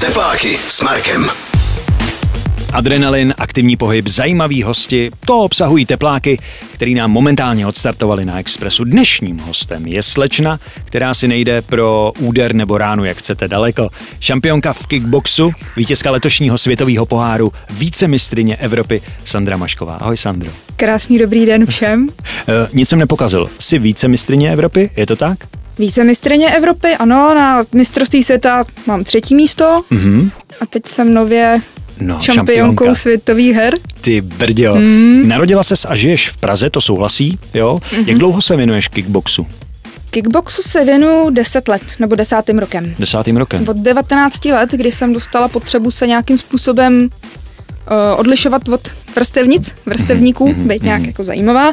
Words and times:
Tepláky 0.00 0.58
s 0.68 0.82
Markem. 0.82 1.30
Adrenalin, 2.72 3.34
aktivní 3.38 3.76
pohyb, 3.76 4.08
zajímaví 4.08 4.62
hosti, 4.62 5.10
to 5.26 5.38
obsahují 5.38 5.86
tepláky, 5.86 6.38
který 6.72 6.94
nám 6.94 7.10
momentálně 7.10 7.66
odstartovali 7.66 8.24
na 8.24 8.40
Expressu. 8.40 8.84
Dnešním 8.84 9.38
hostem 9.38 9.86
je 9.86 10.02
slečna, 10.02 10.60
která 10.84 11.14
si 11.14 11.28
nejde 11.28 11.62
pro 11.62 12.12
úder 12.18 12.54
nebo 12.54 12.78
ránu, 12.78 13.04
jak 13.04 13.16
chcete 13.16 13.48
daleko. 13.48 13.88
Šampionka 14.20 14.72
v 14.72 14.86
kickboxu, 14.86 15.52
vítězka 15.76 16.10
letošního 16.10 16.58
světového 16.58 17.06
poháru, 17.06 17.52
vícemistrině 17.70 18.56
Evropy 18.56 19.02
Sandra 19.24 19.56
Mašková. 19.56 19.96
Ahoj 19.96 20.16
Sandro. 20.16 20.50
Krásný 20.76 21.18
dobrý 21.18 21.46
den 21.46 21.66
všem. 21.66 22.08
E, 22.48 22.68
nic 22.72 22.88
jsem 22.88 22.98
nepokazil. 22.98 23.50
Jsi 23.58 23.78
vícemistrině 23.78 24.52
Evropy, 24.52 24.90
je 24.96 25.06
to 25.06 25.16
tak? 25.16 25.59
Vícemistrině 25.80 26.50
Evropy, 26.56 26.88
ano, 26.98 27.34
na 27.34 27.62
mistrovství 27.72 28.22
světa 28.22 28.64
mám 28.86 29.04
třetí 29.04 29.34
místo 29.34 29.82
Mhm. 29.90 30.30
a 30.60 30.66
teď 30.66 30.82
jsem 30.88 31.14
nově 31.14 31.60
No, 32.00 32.18
šampionkou 32.22 32.68
šampionka. 32.84 32.94
světových 32.94 33.54
her. 33.54 33.74
Ty 34.00 34.20
brďo. 34.20 34.74
Mm. 34.76 35.28
Narodila 35.28 35.62
ses 35.62 35.86
a 35.88 35.94
žiješ 35.96 36.28
v 36.28 36.36
Praze, 36.36 36.70
to 36.70 36.80
souhlasí, 36.80 37.38
jo? 37.54 37.80
Mm-hmm. 37.82 38.08
Jak 38.08 38.18
dlouho 38.18 38.42
se 38.42 38.56
věnuješ 38.56 38.88
kickboxu? 38.88 39.46
Kickboxu 40.10 40.62
se 40.62 40.84
věnu 40.84 41.30
10 41.30 41.68
let, 41.68 41.82
nebo 41.98 42.16
desátým 42.16 42.58
rokem. 42.58 42.94
Desátým 42.98 43.36
rokem. 43.36 43.64
Od 43.68 43.76
19 43.76 44.44
let, 44.44 44.70
kdy 44.72 44.92
jsem 44.92 45.12
dostala 45.12 45.48
potřebu 45.48 45.90
se 45.90 46.06
nějakým 46.06 46.38
způsobem 46.38 47.02
uh, 47.02 48.20
odlišovat 48.20 48.68
od 48.68 48.80
vrstevnic, 49.16 49.72
vrstevníků, 49.86 50.48
Mhm, 50.48 50.68
být 50.68 50.82
nějak 50.82 51.02
jako 51.06 51.24
zajímavá, 51.24 51.72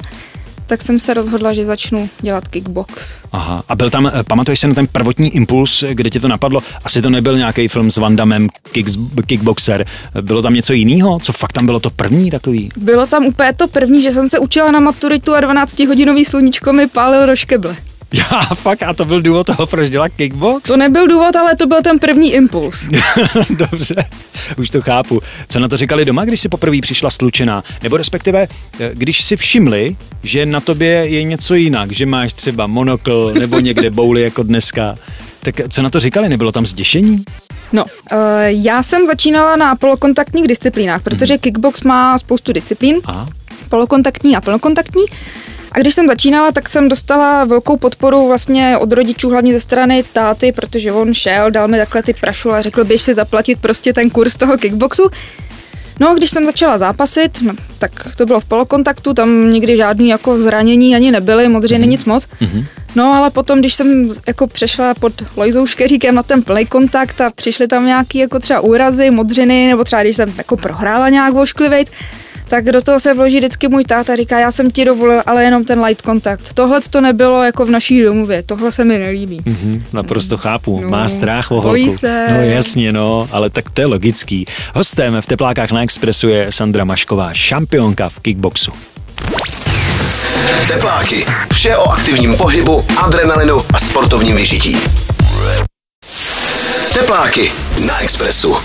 tak 0.68 0.82
jsem 0.82 1.00
se 1.00 1.14
rozhodla, 1.14 1.54
že 1.54 1.66
začnu 1.66 2.10
dělat 2.22 2.48
kickbox. 2.48 3.22
Aha. 3.32 3.64
A 3.70 3.76
byl 3.76 3.90
tam, 3.90 4.12
eh, 4.14 4.24
pamatuješ 4.24 4.60
se 4.60 4.68
na 4.68 4.74
ten 4.74 4.88
prvotní 4.88 5.36
impuls, 5.36 5.84
kde 5.92 6.10
tě 6.10 6.20
to 6.20 6.28
napadlo? 6.28 6.62
Asi 6.84 7.02
to 7.02 7.10
nebyl 7.10 7.38
nějaký 7.38 7.68
film 7.68 7.92
s 7.92 7.98
Van 7.98 8.16
Dammem, 8.16 8.50
kicks, 8.72 8.98
kickboxer. 9.26 9.86
Bylo 10.22 10.42
tam 10.42 10.54
něco 10.54 10.74
jiného? 10.74 11.20
Co 11.20 11.34
fakt 11.34 11.54
tam 11.54 11.66
bylo 11.66 11.80
to 11.80 11.90
první 11.90 12.32
takový? 12.32 12.70
Bylo 12.78 13.08
tam 13.08 13.26
úplně 13.26 13.54
to 13.54 13.68
první, 13.68 14.02
že 14.02 14.12
jsem 14.12 14.28
se 14.28 14.40
učila 14.40 14.72
na 14.72 14.80
maturitu 14.80 15.36
a 15.36 15.42
12-hodinový 15.42 16.26
sluníčko 16.26 16.74
mi 16.74 16.88
pálil 16.88 17.26
do 17.26 17.36
škeble. 17.36 17.76
Já, 18.14 18.42
fakt, 18.56 18.84
a 18.84 18.94
to 18.94 19.06
byl 19.06 19.22
důvod 19.22 19.48
toho, 19.48 19.68
proč 19.68 19.90
dělat 19.90 20.12
kickbox? 20.16 20.70
To 20.70 20.78
nebyl 20.78 21.08
důvod, 21.08 21.36
ale 21.36 21.56
to 21.56 21.68
byl 21.68 21.82
ten 21.82 22.00
první 22.00 22.34
impuls. 22.34 22.88
Dobře, 23.50 23.96
už 24.58 24.70
to 24.70 24.82
chápu. 24.82 25.22
Co 25.50 25.60
na 25.60 25.68
to 25.68 25.78
říkali 25.78 26.06
doma, 26.06 26.26
když 26.26 26.40
si 26.40 26.50
poprvé 26.50 26.78
přišla 26.82 27.10
slučená? 27.10 27.64
Nebo 27.84 27.98
respektive, 27.98 28.48
eh, 28.80 28.92
když 28.94 29.22
si 29.22 29.38
všimli, 29.38 29.96
že 30.24 30.46
na 30.46 30.60
tobě 30.62 30.90
je 30.90 31.24
něco 31.24 31.56
jinak, 31.56 31.92
že 31.92 32.06
máš 32.06 32.34
třeba 32.34 32.68
monokl 32.68 33.34
nebo 33.40 33.60
někde 33.60 33.90
bouly 33.90 34.22
jako 34.22 34.44
dneska, 34.44 34.96
tak 35.40 35.56
co 35.70 35.82
na 35.82 35.90
to 35.90 36.00
říkali? 36.00 36.30
Nebylo 36.30 36.52
tam 36.52 36.66
zděšení? 36.66 37.24
No, 37.74 37.84
uh, 37.84 38.20
já 38.46 38.84
jsem 38.84 39.06
začínala 39.06 39.56
na 39.56 39.76
polokontaktních 39.76 40.48
disciplínách, 40.48 41.04
protože 41.04 41.38
kickbox 41.38 41.82
má 41.82 42.18
spoustu 42.18 42.54
disciplín, 42.54 42.96
Aha. 43.06 43.28
polokontaktní 43.70 44.36
a 44.36 44.42
plnokontaktní. 44.42 45.06
A 45.78 45.80
když 45.80 45.94
jsem 45.94 46.08
začínala, 46.08 46.52
tak 46.52 46.70
jsem 46.70 46.90
dostala 46.90 47.46
velkou 47.46 47.78
podporu 47.78 48.28
vlastně 48.28 48.78
od 48.78 48.92
rodičů, 48.92 49.30
hlavně 49.30 49.54
ze 49.54 49.60
strany 49.60 50.04
táty, 50.14 50.52
protože 50.52 50.92
on 50.92 51.14
šel, 51.14 51.52
dal 51.52 51.68
mi 51.68 51.78
takhle 51.78 52.04
ty 52.04 52.14
prašule 52.14 52.58
a 52.58 52.62
řekl, 52.62 52.86
běž 52.86 53.02
si 53.02 53.14
zaplatit 53.14 53.60
prostě 53.60 53.94
ten 53.94 54.10
kurz 54.10 54.36
toho 54.36 54.58
kickboxu. 54.58 55.10
No, 56.00 56.16
když 56.16 56.30
jsem 56.30 56.46
začala 56.46 56.78
zápasit, 56.78 57.42
no, 57.42 57.54
tak 57.80 57.92
to 58.16 58.26
bylo 58.26 58.40
v 58.40 58.46
polokontaktu, 58.46 59.14
tam 59.14 59.50
nikdy 59.52 59.78
žádný 59.78 60.10
jako 60.10 60.40
zranění 60.40 60.96
ani 60.96 61.12
nebyly, 61.12 61.48
modřiny 61.48 61.88
nic 61.88 62.06
moc. 62.06 62.28
No, 62.96 63.14
ale 63.14 63.30
potom, 63.30 63.60
když 63.60 63.74
jsem 63.74 64.10
jako 64.28 64.48
přešla 64.48 64.94
pod 64.94 65.14
Lojzou 65.36 65.66
Škeříkem 65.66 66.16
na 66.16 66.24
ten 66.24 66.44
play 66.44 66.66
kontakt 66.66 67.22
a 67.22 67.30
přišly 67.30 67.68
tam 67.68 67.86
nějaký 67.86 68.18
jako 68.18 68.40
třeba 68.40 68.60
úrazy, 68.60 69.12
modřiny, 69.12 69.68
nebo 69.68 69.84
třeba 69.84 70.04
když 70.04 70.16
jsem 70.16 70.34
jako 70.38 70.58
prohrála 70.58 71.10
nějak 71.10 71.34
vošklivejc, 71.34 71.92
tak 72.50 72.66
do 72.66 72.82
toho 72.82 73.00
se 73.00 73.14
vloží 73.14 73.38
vždycky 73.38 73.68
můj 73.68 73.84
táta, 73.84 74.16
říká, 74.16 74.40
já 74.40 74.52
jsem 74.52 74.72
ti 74.72 74.86
dovolil, 74.86 75.22
ale 75.26 75.44
jenom 75.44 75.64
ten 75.66 75.84
light 75.84 76.02
kontakt. 76.02 76.54
Tohle 76.54 76.80
to 76.90 77.02
nebylo 77.02 77.44
jako 77.44 77.66
v 77.66 77.70
naší 77.70 78.02
domově, 78.04 78.44
tohle 78.44 78.72
se 78.72 78.86
mi 78.86 78.98
nelíbí. 78.98 79.42
Mhm, 79.46 79.84
naprosto 79.94 80.38
chápu. 80.38 80.80
No, 80.82 80.90
Má 80.90 81.08
strach 81.08 81.52
o 81.52 81.62
bojí 81.62 81.84
holku. 81.86 81.98
se. 82.00 82.28
No 82.30 82.42
jasně, 82.42 82.92
no, 82.92 83.28
ale 83.32 83.50
tak 83.50 83.70
to 83.72 83.82
je 83.82 83.86
logický. 83.86 84.46
Hostem 84.74 85.18
v 85.22 85.26
Teplákách 85.26 85.72
na 85.72 85.84
Expressu 85.84 86.30
je 86.30 86.52
Sandra 86.52 86.84
Mašková, 86.84 87.34
šampionka 87.34 88.10
v 88.10 88.20
kickboxu. 88.20 88.72
Tepláky. 90.68 91.26
Vše 91.54 91.78
o 91.78 91.92
aktivním 91.92 92.36
pohybu, 92.36 92.86
adrenalinu 92.98 93.62
a 93.74 93.80
sportovním 93.80 94.36
vyžití. 94.36 94.78
Tepláky 96.94 97.52
na 97.86 98.00
Expressu. 98.02 98.56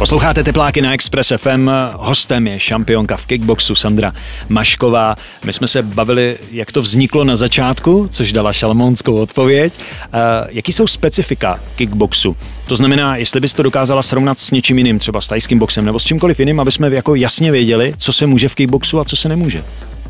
Posloucháte 0.00 0.44
Tepláky 0.44 0.82
na 0.82 0.94
Express 0.94 1.32
FM, 1.36 1.70
hostem 1.92 2.46
je 2.46 2.60
šampionka 2.60 3.16
v 3.16 3.26
kickboxu 3.26 3.74
Sandra 3.74 4.12
Mašková. 4.48 5.16
My 5.44 5.52
jsme 5.52 5.68
se 5.68 5.82
bavili, 5.82 6.38
jak 6.50 6.72
to 6.72 6.82
vzniklo 6.82 7.24
na 7.24 7.36
začátku, 7.36 8.06
což 8.10 8.32
dala 8.32 8.52
šalmounskou 8.52 9.14
odpověď. 9.14 9.72
Uh, 9.78 10.20
jaký 10.48 10.72
jsou 10.72 10.86
specifika 10.86 11.60
kickboxu? 11.76 12.36
To 12.66 12.76
znamená, 12.76 13.16
jestli 13.16 13.40
bys 13.40 13.54
to 13.54 13.62
dokázala 13.62 14.02
srovnat 14.02 14.40
s 14.40 14.50
něčím 14.50 14.78
jiným, 14.78 14.98
třeba 14.98 15.20
s 15.20 15.28
tajským 15.28 15.58
boxem 15.58 15.84
nebo 15.84 15.98
s 15.98 16.04
čímkoliv 16.04 16.40
jiným, 16.40 16.60
aby 16.60 16.72
jsme 16.72 16.90
jako 16.90 17.14
jasně 17.14 17.52
věděli, 17.52 17.94
co 17.96 18.12
se 18.12 18.26
může 18.26 18.48
v 18.48 18.54
kickboxu 18.54 19.00
a 19.00 19.04
co 19.04 19.16
se 19.16 19.28
nemůže. 19.28 19.64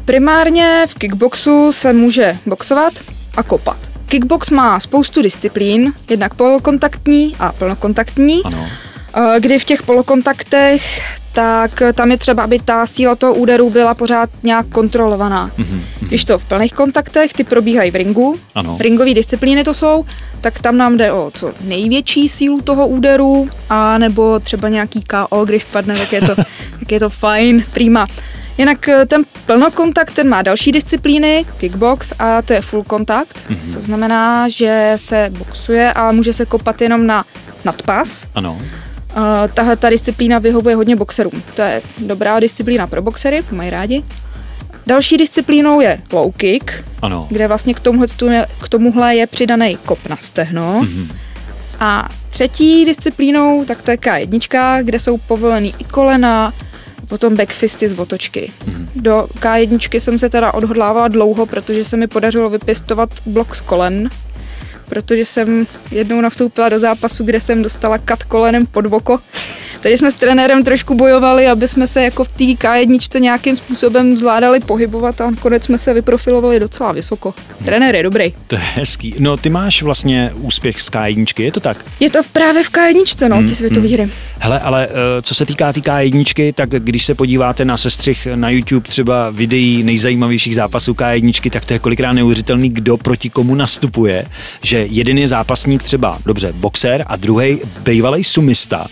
Primárně 0.05 0.87
v 0.89 0.95
kickboxu 0.95 1.72
se 1.72 1.93
může 1.93 2.37
boxovat 2.47 2.93
a 3.37 3.43
kopat. 3.43 3.78
Kickbox 4.07 4.51
má 4.51 4.81
spoustu 4.81 5.22
disciplín, 5.22 5.93
jednak 6.11 6.34
polokontaktní 6.34 7.37
a 7.39 7.53
plnokontaktní. 7.53 8.43
Ano. 8.45 8.69
Eh, 9.15 9.41
kdy 9.41 9.59
v 9.59 9.65
těch 9.65 9.82
polokontaktech, 9.82 11.00
tak 11.32 11.82
tam 11.94 12.10
je 12.10 12.16
třeba, 12.16 12.43
aby 12.43 12.59
ta 12.59 12.87
síla 12.87 13.15
toho 13.15 13.34
úderu 13.34 13.71
byla 13.71 13.94
pořád 13.94 14.31
nějak 14.43 14.66
kontrolovaná. 14.66 15.50
Mm-hmm. 15.59 15.81
Když 16.00 16.25
to 16.25 16.38
v 16.38 16.44
plných 16.44 16.72
kontaktech, 16.72 17.32
ty 17.32 17.44
probíhají 17.44 17.91
v 17.91 17.94
ringu, 17.97 18.38
Ano. 18.54 18.76
ringové 18.81 19.15
disciplíny 19.15 19.65
to 19.65 19.75
jsou, 19.75 20.04
tak 20.41 20.60
tam 20.60 20.76
nám 20.76 20.97
jde 20.97 21.12
o 21.12 21.31
co 21.34 21.53
největší 21.65 22.28
sílu 22.28 22.60
toho 22.60 22.87
úderu, 22.88 23.48
a 23.71 23.98
nebo 23.98 24.41
třeba 24.41 24.69
nějaký 24.69 25.03
KO, 25.03 25.44
když 25.44 25.65
padne, 25.65 25.97
tak 25.97 26.12
je 26.12 26.21
to, 26.21 26.34
tak 26.78 26.92
je 26.92 27.00
to 27.00 27.10
fajn, 27.10 27.65
prima. 27.72 28.06
Jinak 28.59 28.88
eh, 28.88 29.06
ten 29.06 29.22
plnokontakt, 29.47 30.15
ten 30.15 30.28
má 30.28 30.42
další 30.42 30.72
disciplíny, 30.72 31.44
kickbox 31.56 32.12
a 32.19 32.42
to 32.42 32.53
je 32.53 32.60
full 32.60 32.82
kontakt. 32.84 33.44
Mm-hmm. 33.50 33.72
To 33.72 33.82
znamená, 33.82 34.48
že 34.48 34.92
se 34.97 35.28
boxuje 35.38 35.92
a 35.92 36.12
může 36.12 36.32
se 36.32 36.47
kopat 36.47 36.81
jenom 36.82 37.06
na 37.06 37.25
nadpas, 37.65 38.27
Ano. 38.34 38.59
Uh, 39.16 39.22
tahle 39.54 39.76
ta 39.76 39.91
disciplína 39.91 40.38
vyhovuje 40.38 40.75
hodně 40.76 40.97
boxerům. 40.97 41.43
To 41.54 41.62
je 41.62 41.82
dobrá 41.98 42.41
disciplína 42.41 42.87
pro 42.87 43.03
boxery, 43.03 43.43
mají 43.50 43.71
rádi. 43.71 44.03
Další 44.87 45.16
disciplínou 45.16 45.81
je 45.81 45.98
low 46.12 46.32
kick, 46.32 46.84
Ano. 47.03 47.26
kde 47.31 47.48
vlastně 47.48 47.75
k 47.75 47.81
tomuhle, 47.81 48.06
k 48.62 48.69
tomuhle 48.69 49.16
je 49.16 49.26
přidaný 49.26 49.78
kop 49.84 49.98
na 50.09 50.16
stehno. 50.16 50.81
Mm-hmm. 50.84 51.06
A 51.81 52.09
třetí 52.31 52.84
disciplínou, 52.84 53.65
tak 53.65 53.82
to 53.82 53.91
je 53.91 53.97
K1, 53.97 54.82
kde 54.82 54.98
jsou 54.98 55.19
povolený 55.19 55.75
i 55.78 55.84
kolena, 55.84 56.53
potom 57.09 57.37
backfisty 57.37 57.88
z 57.88 57.98
otočky. 57.98 58.53
Mm-hmm. 58.65 58.87
Do 58.97 59.27
K1 59.41 59.98
jsem 59.98 60.19
se 60.19 60.28
teda 60.28 60.54
odhodlávala 60.54 61.09
dlouho, 61.09 61.47
protože 61.47 61.84
se 61.84 61.97
mi 61.97 62.06
podařilo 62.06 62.50
vypěstovat 62.50 63.10
blok 63.27 63.54
z 63.54 63.60
kolen, 63.60 64.09
protože 64.91 65.25
jsem 65.25 65.67
jednou 65.91 66.21
nastoupila 66.21 66.69
do 66.69 66.78
zápasu, 66.78 67.25
kde 67.25 67.41
jsem 67.41 67.62
dostala 67.62 67.99
kat 67.99 68.23
kolenem 68.23 68.67
pod 68.67 68.87
oko. 68.87 69.19
Tady 69.81 69.97
jsme 69.97 70.11
s 70.11 70.15
trenérem 70.15 70.65
trošku 70.65 70.95
bojovali, 70.95 71.47
aby 71.47 71.69
jsme 71.69 71.87
se 71.87 72.03
jako 72.03 72.25
v 72.25 72.29
té 72.29 72.45
K1 72.45 73.21
nějakým 73.21 73.57
způsobem 73.57 74.17
zvládali 74.17 74.61
pohybovat 74.61 75.21
a 75.21 75.31
nakonec 75.31 75.65
jsme 75.65 75.79
se 75.79 75.95
vyprofilovali 75.95 76.61
docela 76.61 76.93
vysoko. 76.93 77.35
Trenér 77.65 77.95
je 77.95 78.03
dobrý. 78.03 78.33
To 78.47 78.57
je 78.57 78.63
hezký. 78.75 79.15
No, 79.19 79.37
ty 79.37 79.51
máš 79.51 79.83
vlastně 79.83 80.33
úspěch 80.37 80.81
z 80.81 80.91
K1, 80.91 81.43
je 81.43 81.53
to 81.53 81.61
tak? 81.61 81.85
Je 82.01 82.11
to 82.11 82.19
právě 82.33 82.65
v 82.65 82.71
K1, 82.71 83.28
no, 83.28 83.43
ty 83.43 83.54
světové 83.54 83.89
hry. 83.89 84.10
Hele, 84.39 84.60
ale 84.60 84.89
eh, 84.91 85.22
co 85.22 85.34
se 85.34 85.47
týká 85.47 85.72
té 85.72 85.81
K1, 85.81 86.53
tak 86.54 86.69
když 86.69 87.04
se 87.04 87.15
podíváte 87.15 87.65
na 87.65 87.77
sestřih 87.77 88.28
na 88.34 88.51
YouTube 88.51 88.89
třeba 88.89 89.31
videí 89.31 89.83
nejzajímavějších 89.83 90.54
zápasů 90.54 90.93
K1, 90.93 91.51
tak 91.51 91.65
to 91.65 91.72
je 91.72 91.78
kolikrát 91.78 92.13
neuvěřitelný, 92.13 92.69
kdo 92.69 92.97
proti 92.97 93.31
komu 93.31 93.54
nastupuje, 93.54 94.27
že 94.63 94.87
jeden 94.91 95.19
je 95.19 95.28
zápasník 95.28 95.83
třeba, 95.83 96.19
dobře, 96.27 96.53
boxer 96.53 97.04
a 97.07 97.16
druhý 97.16 97.59
bývalý 97.84 98.25
sumista 98.25 98.87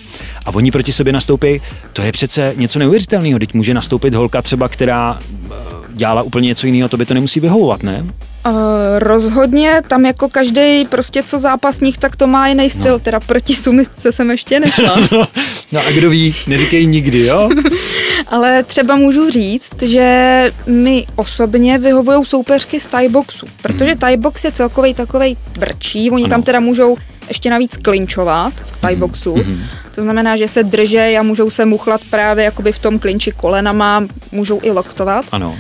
a 0.47 0.55
oni 0.55 0.71
proti 0.71 0.93
sobě 0.93 1.13
nastoupí, 1.13 1.61
to 1.93 2.03
je 2.03 2.13
přece 2.13 2.53
něco 2.57 2.79
neuvěřitelného, 2.79 3.39
teď 3.39 3.55
může 3.55 3.75
nastoupit 3.75 4.15
holka 4.15 4.43
třeba, 4.43 4.69
která 4.69 5.19
eh, 5.51 5.55
dělala 5.93 6.23
úplně 6.23 6.47
něco 6.47 6.67
jiného, 6.67 6.89
to 6.89 6.97
by 6.97 7.07
to 7.07 7.15
nemusí 7.15 7.41
vyhovovat, 7.41 7.83
ne? 7.83 8.05
Uh, 8.47 8.53
rozhodně, 8.99 9.83
tam 9.89 10.05
jako 10.07 10.29
každý 10.29 10.85
prostě 10.85 11.23
co 11.23 11.39
zápasník, 11.39 11.97
tak 11.97 12.17
to 12.17 12.27
má 12.27 12.49
jiný 12.49 12.71
styl, 12.71 12.93
no. 12.93 12.99
teda 12.99 13.21
proti 13.21 13.55
sumistce 13.55 14.13
jsem 14.13 14.31
ještě 14.31 14.61
nešla. 14.61 14.97
no 15.73 15.81
a 15.87 15.91
kdo 15.91 16.11
ví, 16.11 16.35
neříkej 16.47 16.87
nikdy, 16.87 17.27
jo? 17.27 17.49
Ale 18.27 18.63
třeba 18.63 18.97
můžu 18.97 19.31
říct, 19.31 19.83
že 19.83 20.53
mi 20.67 21.07
osobně 21.17 21.79
vyhovují 21.79 22.25
soupeřky 22.25 22.81
z 22.81 22.87
Thai 22.87 23.09
boxu, 23.09 23.47
protože 23.63 23.97
Thai 23.97 24.17
box 24.17 24.45
je 24.45 24.53
celkový 24.53 24.95
takový 24.95 25.37
tvrdší, 25.53 26.11
oni 26.11 26.25
Ano. 26.25 26.31
tam 26.31 26.43
teda 26.43 26.61
můžou 26.61 26.97
ještě 27.29 27.51
navíc 27.51 27.77
klinčovat 27.77 28.53
v 28.55 28.81
Thai 28.81 28.97
boxu. 28.97 29.35
Mm-hmm. 29.35 29.59
To 29.95 30.03
znamená, 30.03 30.37
že 30.37 30.49
se 30.49 30.63
držej 30.63 31.19
a 31.19 31.23
můžou 31.23 31.51
se 31.51 31.65
muchlat 31.65 32.01
právě 32.11 32.45
jakoby 32.45 32.73
v 32.73 32.79
tom 32.79 32.99
klinči 32.99 33.33
kolenama, 33.33 34.05
můžou 34.33 34.61
i 34.63 34.71
loktovat. 34.71 35.25
Ano. 35.33 35.59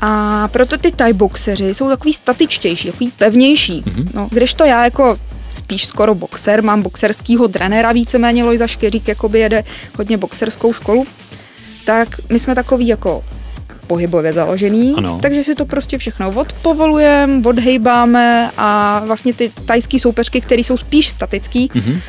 A 0.00 0.48
proto 0.48 0.78
ty 0.78 0.92
Thai 0.92 1.12
boxeři 1.12 1.74
jsou 1.74 1.88
takový 1.88 2.12
statičtější, 2.12 2.90
takový 2.90 3.12
pevnější. 3.18 3.82
Mm-hmm. 3.82 4.08
No, 4.14 4.28
když 4.30 4.54
to 4.54 4.64
já 4.64 4.84
jako 4.84 5.18
spíš 5.54 5.86
skoro 5.86 6.14
boxer, 6.14 6.62
mám 6.62 6.82
boxerskýho 6.82 7.48
trenéra 7.48 7.92
víceméně, 7.92 8.44
Lojza 8.44 8.66
Škeřík 8.66 9.08
jakoby 9.08 9.40
jede 9.40 9.64
hodně 9.96 10.16
boxerskou 10.16 10.72
školu, 10.72 11.06
tak 11.84 12.08
my 12.28 12.38
jsme 12.38 12.54
takový 12.54 12.88
jako 12.88 13.24
pohybově 13.92 14.32
založený, 14.32 14.94
Ano. 14.96 15.18
takže 15.22 15.42
si 15.42 15.54
to 15.54 15.64
prostě 15.64 15.98
všechno 15.98 16.30
odpovolujeme, 16.30 17.42
odhejbáme 17.44 18.50
a 18.56 19.02
vlastně 19.06 19.32
ty 19.34 19.50
tajský 19.64 19.98
soupeřky, 19.98 20.40
které 20.40 20.60
jsou 20.64 20.76
spíš 20.76 21.08
statický, 21.08 21.70
Mhm. 21.74 21.92
uh, 21.92 22.00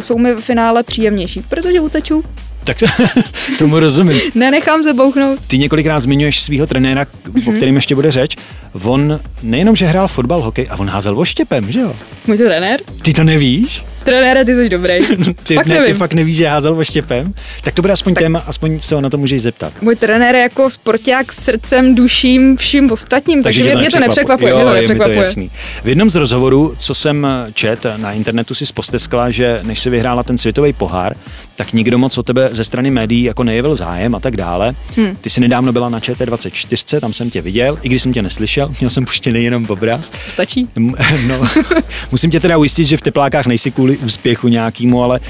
jsou 0.00 0.18
mi 0.18 0.34
v 0.34 0.40
finále 0.40 0.82
příjemnější, 0.82 1.42
protože 1.48 1.80
uteču, 1.80 2.24
Tak 2.64 2.76
tomu 3.58 3.78
rozumím. 3.78 4.20
nenechám 4.34 4.84
se 4.84 4.94
bouchnout. 4.94 5.38
Ty 5.46 5.58
několikrát 5.58 6.00
zmiňuješ 6.00 6.40
svého 6.40 6.66
trenéra, 6.66 7.06
Mhm. 7.32 7.48
o 7.48 7.52
kterém 7.52 7.74
ještě 7.74 7.94
bude 7.94 8.10
řeč. 8.10 8.36
On 8.82 9.20
nejenom, 9.42 9.76
že 9.76 9.86
hrál 9.86 10.08
fotbal, 10.08 10.42
hokej, 10.42 10.66
a 10.70 10.78
on 10.78 10.88
házel 10.88 11.18
oštěpem, 11.18 11.72
že 11.72 11.80
jo? 11.80 11.94
Můj 12.26 12.38
trenér? 12.38 12.80
Ty 13.02 13.12
to 13.12 13.24
nevíš? 13.24 13.84
Trenére, 14.02 14.44
ty 14.44 14.54
jsi 14.54 14.68
dobrý. 14.68 14.94
Ty, 15.42 15.54
Fakt 15.54 15.66
ne, 15.66 15.80
ty 15.86 15.94
fakt 15.94 16.12
nevíš, 16.12 16.36
že 16.36 16.48
házel 16.48 16.78
oštěpem? 16.78 17.34
Tak 17.62 17.74
to 17.74 17.82
bude 17.82 17.92
aspoň 17.92 18.14
tak. 18.14 18.22
téma, 18.22 18.38
aspoň 18.46 18.80
se 18.80 18.94
ho 18.94 19.00
na 19.00 19.10
to 19.10 19.18
můžeš 19.18 19.42
zeptat. 19.42 19.72
Můj 19.80 19.96
trenér 19.96 20.34
je 20.34 20.40
jako 20.40 20.70
sporták 20.70 21.32
srdcem, 21.32 21.94
duším, 21.94 22.56
vším 22.56 22.90
ostatním, 22.90 23.42
takže, 23.42 23.60
takže 23.60 23.72
mě, 23.74 23.80
mě 23.80 23.90
to 23.90 24.00
nepřekvapuje. 24.00 24.50
Jo, 24.50 24.56
mě 24.58 24.64
to 24.64 24.70
je 24.74 24.80
mi 24.82 24.86
to 24.86 24.92
nepřekvapuje. 24.92 25.18
jasný. 25.18 25.50
V 25.84 25.88
jednom 25.88 26.10
z 26.10 26.14
rozhovorů, 26.16 26.74
co 26.78 26.94
jsem 26.94 27.26
čet 27.54 27.86
na 27.96 28.12
internetu, 28.12 28.54
si 28.54 28.64
posteskla, 28.74 29.30
že 29.30 29.60
než 29.62 29.78
si 29.78 29.90
vyhrála 29.90 30.22
ten 30.22 30.38
světový 30.38 30.72
pohár, 30.72 31.14
tak 31.56 31.72
nikdo 31.72 31.98
moc 31.98 32.18
o 32.18 32.22
tebe 32.22 32.48
ze 32.52 32.64
strany 32.64 32.90
médií 32.90 33.22
jako 33.22 33.44
nejevil 33.44 33.74
zájem 33.74 34.14
a 34.14 34.20
tak 34.20 34.36
dále. 34.36 34.74
Hmm. 34.96 35.16
Ty 35.20 35.30
jsi 35.30 35.40
nedávno 35.40 35.72
byla 35.72 35.88
na 35.88 36.00
ČT24, 36.00 37.00
tam 37.00 37.12
jsem 37.12 37.30
tě 37.30 37.42
viděl, 37.42 37.78
i 37.82 37.88
když 37.88 38.02
jsem 38.02 38.12
tě 38.12 38.22
neslyšel, 38.22 38.70
měl 38.80 38.90
jsem 38.90 39.04
puštěný 39.04 39.44
jenom 39.44 39.66
obraz. 39.68 40.10
To 40.10 40.16
stačí. 40.30 40.68
No, 41.26 41.48
musím 42.10 42.30
tě 42.30 42.40
teda 42.40 42.56
ujistit, 42.58 42.84
že 42.84 42.96
v 42.96 43.00
teplákách 43.00 43.46
nejsi 43.46 43.70
kvůli 43.70 43.91
úspěchu 43.96 44.48
nějakému, 44.48 45.02
ale 45.02 45.20
uh, 45.20 45.26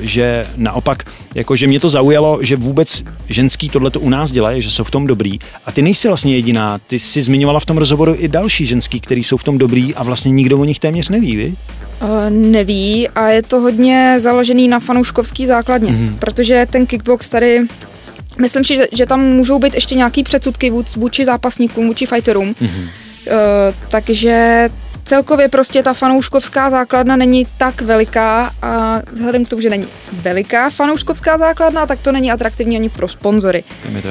že 0.00 0.46
naopak, 0.56 1.02
jako 1.34 1.56
že 1.56 1.66
mě 1.66 1.80
to 1.80 1.88
zaujalo, 1.88 2.38
že 2.42 2.56
vůbec 2.56 3.04
ženský 3.28 3.68
tohle 3.68 3.90
u 3.98 4.08
nás 4.08 4.32
dělají, 4.32 4.62
že 4.62 4.70
jsou 4.70 4.84
v 4.84 4.90
tom 4.90 5.06
dobrý. 5.06 5.38
A 5.66 5.72
ty 5.72 5.82
nejsi 5.82 6.08
vlastně 6.08 6.34
jediná, 6.34 6.78
ty 6.86 6.98
jsi 6.98 7.22
zmiňovala 7.22 7.60
v 7.60 7.66
tom 7.66 7.78
rozhovoru 7.78 8.14
i 8.18 8.28
další 8.28 8.66
ženský, 8.66 9.00
který 9.00 9.24
jsou 9.24 9.36
v 9.36 9.44
tom 9.44 9.58
dobrý 9.58 9.94
a 9.94 10.02
vlastně 10.02 10.30
nikdo 10.30 10.58
o 10.58 10.64
nich 10.64 10.78
téměř 10.78 11.08
neví, 11.08 11.36
vi? 11.36 11.54
Uh, 12.02 12.30
neví 12.30 13.08
a 13.08 13.28
je 13.28 13.42
to 13.42 13.60
hodně 13.60 14.16
založený 14.20 14.68
na 14.68 14.80
fanouškovský 14.80 15.46
základně, 15.46 15.92
mm. 15.92 16.16
protože 16.18 16.66
ten 16.70 16.86
kickbox 16.86 17.28
tady, 17.28 17.60
myslím 18.40 18.64
si, 18.64 18.76
že, 18.76 18.86
že 18.92 19.06
tam 19.06 19.20
můžou 19.20 19.58
být 19.58 19.74
ještě 19.74 19.94
nějaký 19.94 20.22
předsudky 20.22 20.70
vůč- 20.70 21.00
vůči 21.00 21.24
zápasníkům, 21.24 21.86
vůči 21.86 22.06
fighterům, 22.06 22.54
mm. 22.60 22.68
uh, 22.68 22.76
takže 23.88 24.68
celkově 25.06 25.48
prostě 25.48 25.82
ta 25.82 25.94
fanouškovská 25.94 26.70
základna 26.70 27.16
není 27.16 27.46
tak 27.58 27.82
veliká 27.82 28.50
a 28.62 29.02
vzhledem 29.12 29.44
k 29.44 29.48
tomu, 29.48 29.62
že 29.62 29.70
není 29.70 29.88
veliká 30.12 30.70
fanouškovská 30.70 31.38
základna, 31.38 31.86
tak 31.86 32.00
to 32.00 32.12
není 32.12 32.32
atraktivní 32.32 32.76
ani 32.76 32.88
pro 32.88 33.08
sponzory. 33.08 33.64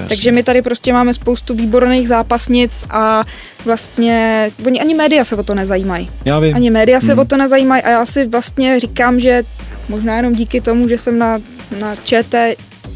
Takže 0.07 0.31
my 0.31 0.43
tady 0.43 0.61
prostě 0.61 0.93
máme 0.93 1.13
spoustu 1.13 1.55
výborných 1.55 2.07
zápasnic 2.07 2.85
a 2.89 3.25
vlastně 3.65 4.51
oni 4.65 4.81
ani 4.81 4.93
média 4.93 5.25
se 5.25 5.35
o 5.35 5.43
to 5.43 5.55
nezajímají. 5.55 6.09
Já 6.25 6.39
vím. 6.39 6.55
Ani 6.55 6.69
média 6.69 7.01
se 7.01 7.15
o 7.15 7.25
to 7.25 7.37
nezajímají 7.37 7.83
a 7.83 7.89
já 7.89 8.05
si 8.05 8.27
vlastně 8.27 8.79
říkám, 8.79 9.19
že 9.19 9.43
možná 9.89 10.17
jenom 10.17 10.33
díky 10.33 10.61
tomu, 10.61 10.87
že 10.87 10.97
jsem 10.97 11.19
na, 11.19 11.39
na 11.79 11.95
ČT, 11.95 12.55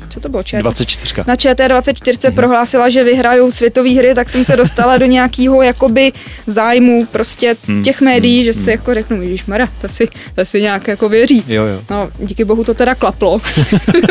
co 0.10 0.20
to 0.20 0.30
bylo 0.30 0.44
ČT? 0.44 0.62
24. 0.62 1.14
Na 1.28 1.36
ČT24 1.36 2.28
hmm. 2.28 2.36
prohlásila, 2.36 2.90
že 2.90 3.04
vyhrajou 3.04 3.52
světové 3.52 3.90
hry, 3.90 4.16
tak 4.16 4.30
jsem 4.30 4.46
se 4.46 4.56
dostala 4.56 4.98
do 4.98 5.06
nějakého 5.06 5.62
jakoby 5.62 6.12
zájmu 6.48 7.06
prostě 7.06 7.56
těch 7.84 8.02
médií, 8.02 8.44
že 8.44 8.54
si 8.54 8.72
jako 8.72 8.94
řeknu, 8.94 9.22
Ježíš 9.22 9.46
Mara, 9.46 9.70
to 9.82 9.90
si, 9.90 10.08
to 10.36 10.46
si 10.46 10.62
nějak 10.62 10.88
jako 10.88 11.10
věří. 11.10 11.44
Jo, 11.48 11.66
jo. 11.66 11.82
No, 11.90 12.10
díky 12.20 12.46
bohu 12.46 12.64
to 12.64 12.74
teda 12.74 12.96
klaplo, 12.96 13.42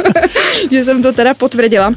že 0.71 0.85
jsem 0.85 1.03
to 1.03 1.13
teda 1.13 1.35
potvrdila. 1.35 1.95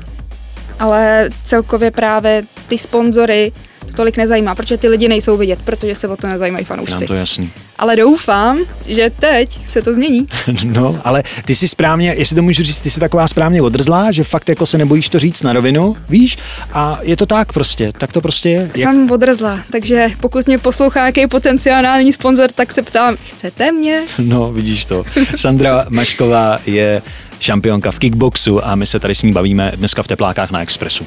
Ale 0.79 1.29
celkově 1.43 1.91
právě 1.91 2.43
ty 2.67 2.77
sponzory 2.77 3.51
to 3.87 3.93
tolik 3.93 4.17
nezajímá, 4.17 4.55
protože 4.55 4.77
ty 4.77 4.87
lidi 4.87 5.07
nejsou 5.07 5.37
vidět, 5.37 5.59
protože 5.65 5.95
se 5.95 6.07
o 6.07 6.15
to 6.15 6.27
nezajímají 6.27 6.65
fanoušci. 6.65 7.05
to 7.05 7.13
jasný. 7.13 7.51
Ale 7.81 7.95
doufám, 7.95 8.59
že 8.85 9.11
teď 9.19 9.59
se 9.69 9.81
to 9.81 9.93
změní. 9.93 10.27
No, 10.63 11.01
ale 11.03 11.23
ty 11.45 11.55
jsi 11.55 11.67
správně, 11.67 12.15
jestli 12.17 12.35
to 12.35 12.41
můžu 12.41 12.63
říct, 12.63 12.79
ty 12.79 12.89
jsi 12.89 12.99
taková 12.99 13.27
správně 13.27 13.61
odrzlá, 13.61 14.11
že 14.11 14.23
fakt 14.23 14.49
jako 14.49 14.65
se 14.65 14.77
nebojíš 14.77 15.09
to 15.09 15.19
říct 15.19 15.43
na 15.43 15.53
rovinu, 15.53 15.97
víš? 16.09 16.37
A 16.73 16.99
je 17.01 17.15
to 17.17 17.25
tak 17.25 17.53
prostě, 17.53 17.91
tak 17.97 18.13
to 18.13 18.21
prostě 18.21 18.49
je. 18.49 18.61
Jak, 18.61 18.77
Jsem 18.77 19.11
odrzla, 19.11 19.59
takže 19.71 20.09
pokud 20.19 20.47
mě 20.47 20.57
poslouchá 20.57 20.99
nějaký 20.99 21.27
potenciální 21.27 22.13
sponzor, 22.13 22.51
tak 22.55 22.73
se 22.73 22.81
ptám, 22.81 23.15
chcete 23.37 23.71
mě? 23.71 24.01
no, 24.19 24.51
vidíš 24.51 24.85
to. 24.85 25.03
Sandra 25.35 25.85
Mašková 25.89 26.59
je 26.65 27.01
šampionka 27.39 27.91
v 27.91 27.99
kickboxu 27.99 28.67
a 28.67 28.75
my 28.75 28.85
se 28.85 28.99
tady 28.99 29.15
s 29.15 29.23
ní 29.23 29.31
bavíme 29.31 29.71
dneska 29.75 30.03
v 30.03 30.07
Teplákách 30.07 30.51
na 30.51 30.61
Expressu. 30.61 31.05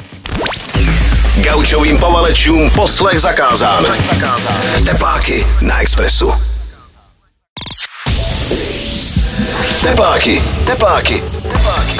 Gaučovým 1.42 1.98
povalečům 1.98 2.70
poslech 2.70 3.20
zakázán. 3.20 3.86
Tepláky 4.86 5.46
na 5.60 5.80
Expressu. 5.80 6.32
Tepláky, 9.82 10.42
tepláky, 10.66 11.22
tepláky. 11.42 11.98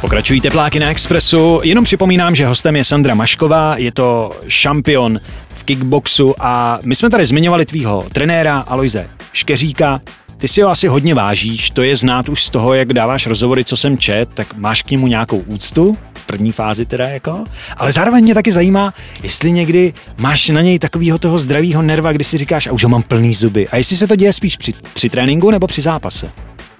Pokračují 0.00 0.40
tepláky 0.40 0.78
na 0.80 0.90
Expressu. 0.90 1.60
Jenom 1.62 1.84
připomínám, 1.84 2.34
že 2.34 2.46
hostem 2.46 2.76
je 2.76 2.84
Sandra 2.84 3.14
Mašková, 3.14 3.74
je 3.78 3.92
to 3.92 4.32
šampion 4.48 5.20
v 5.48 5.64
kickboxu 5.64 6.34
a 6.40 6.78
my 6.84 6.94
jsme 6.94 7.10
tady 7.10 7.26
zmiňovali 7.26 7.66
tvýho 7.66 8.04
trenéra 8.12 8.58
Aloise 8.58 9.10
Škeříka. 9.32 10.00
Ty 10.42 10.48
si 10.48 10.62
ho 10.62 10.70
asi 10.70 10.88
hodně 10.88 11.14
vážíš, 11.14 11.70
to 11.70 11.82
je 11.82 11.96
znát 11.96 12.28
už 12.28 12.44
z 12.44 12.50
toho, 12.50 12.74
jak 12.74 12.92
dáváš 12.92 13.26
rozhovory, 13.26 13.64
co 13.64 13.76
jsem 13.76 13.98
čet, 13.98 14.28
tak 14.34 14.54
máš 14.56 14.82
k 14.82 14.90
němu 14.90 15.06
nějakou 15.06 15.38
úctu, 15.38 15.96
v 16.14 16.24
první 16.24 16.52
fázi 16.52 16.86
teda 16.86 17.08
jako, 17.08 17.44
ale 17.76 17.92
zároveň 17.92 18.24
mě 18.24 18.34
taky 18.34 18.52
zajímá, 18.52 18.92
jestli 19.22 19.52
někdy 19.52 19.94
máš 20.16 20.48
na 20.48 20.60
něj 20.62 20.78
takového 20.78 21.18
toho 21.18 21.38
zdravého 21.38 21.82
nerva, 21.82 22.12
kdy 22.12 22.24
si 22.24 22.38
říkáš, 22.38 22.66
a 22.66 22.72
už 22.72 22.84
ho 22.84 22.88
mám 22.90 23.02
plný 23.02 23.34
zuby. 23.34 23.68
A 23.68 23.76
jestli 23.76 23.96
se 23.96 24.06
to 24.06 24.16
děje 24.16 24.32
spíš 24.32 24.56
při, 24.56 24.74
při 24.94 25.10
tréninku 25.10 25.50
nebo 25.50 25.66
při 25.66 25.82
zápase. 25.82 26.30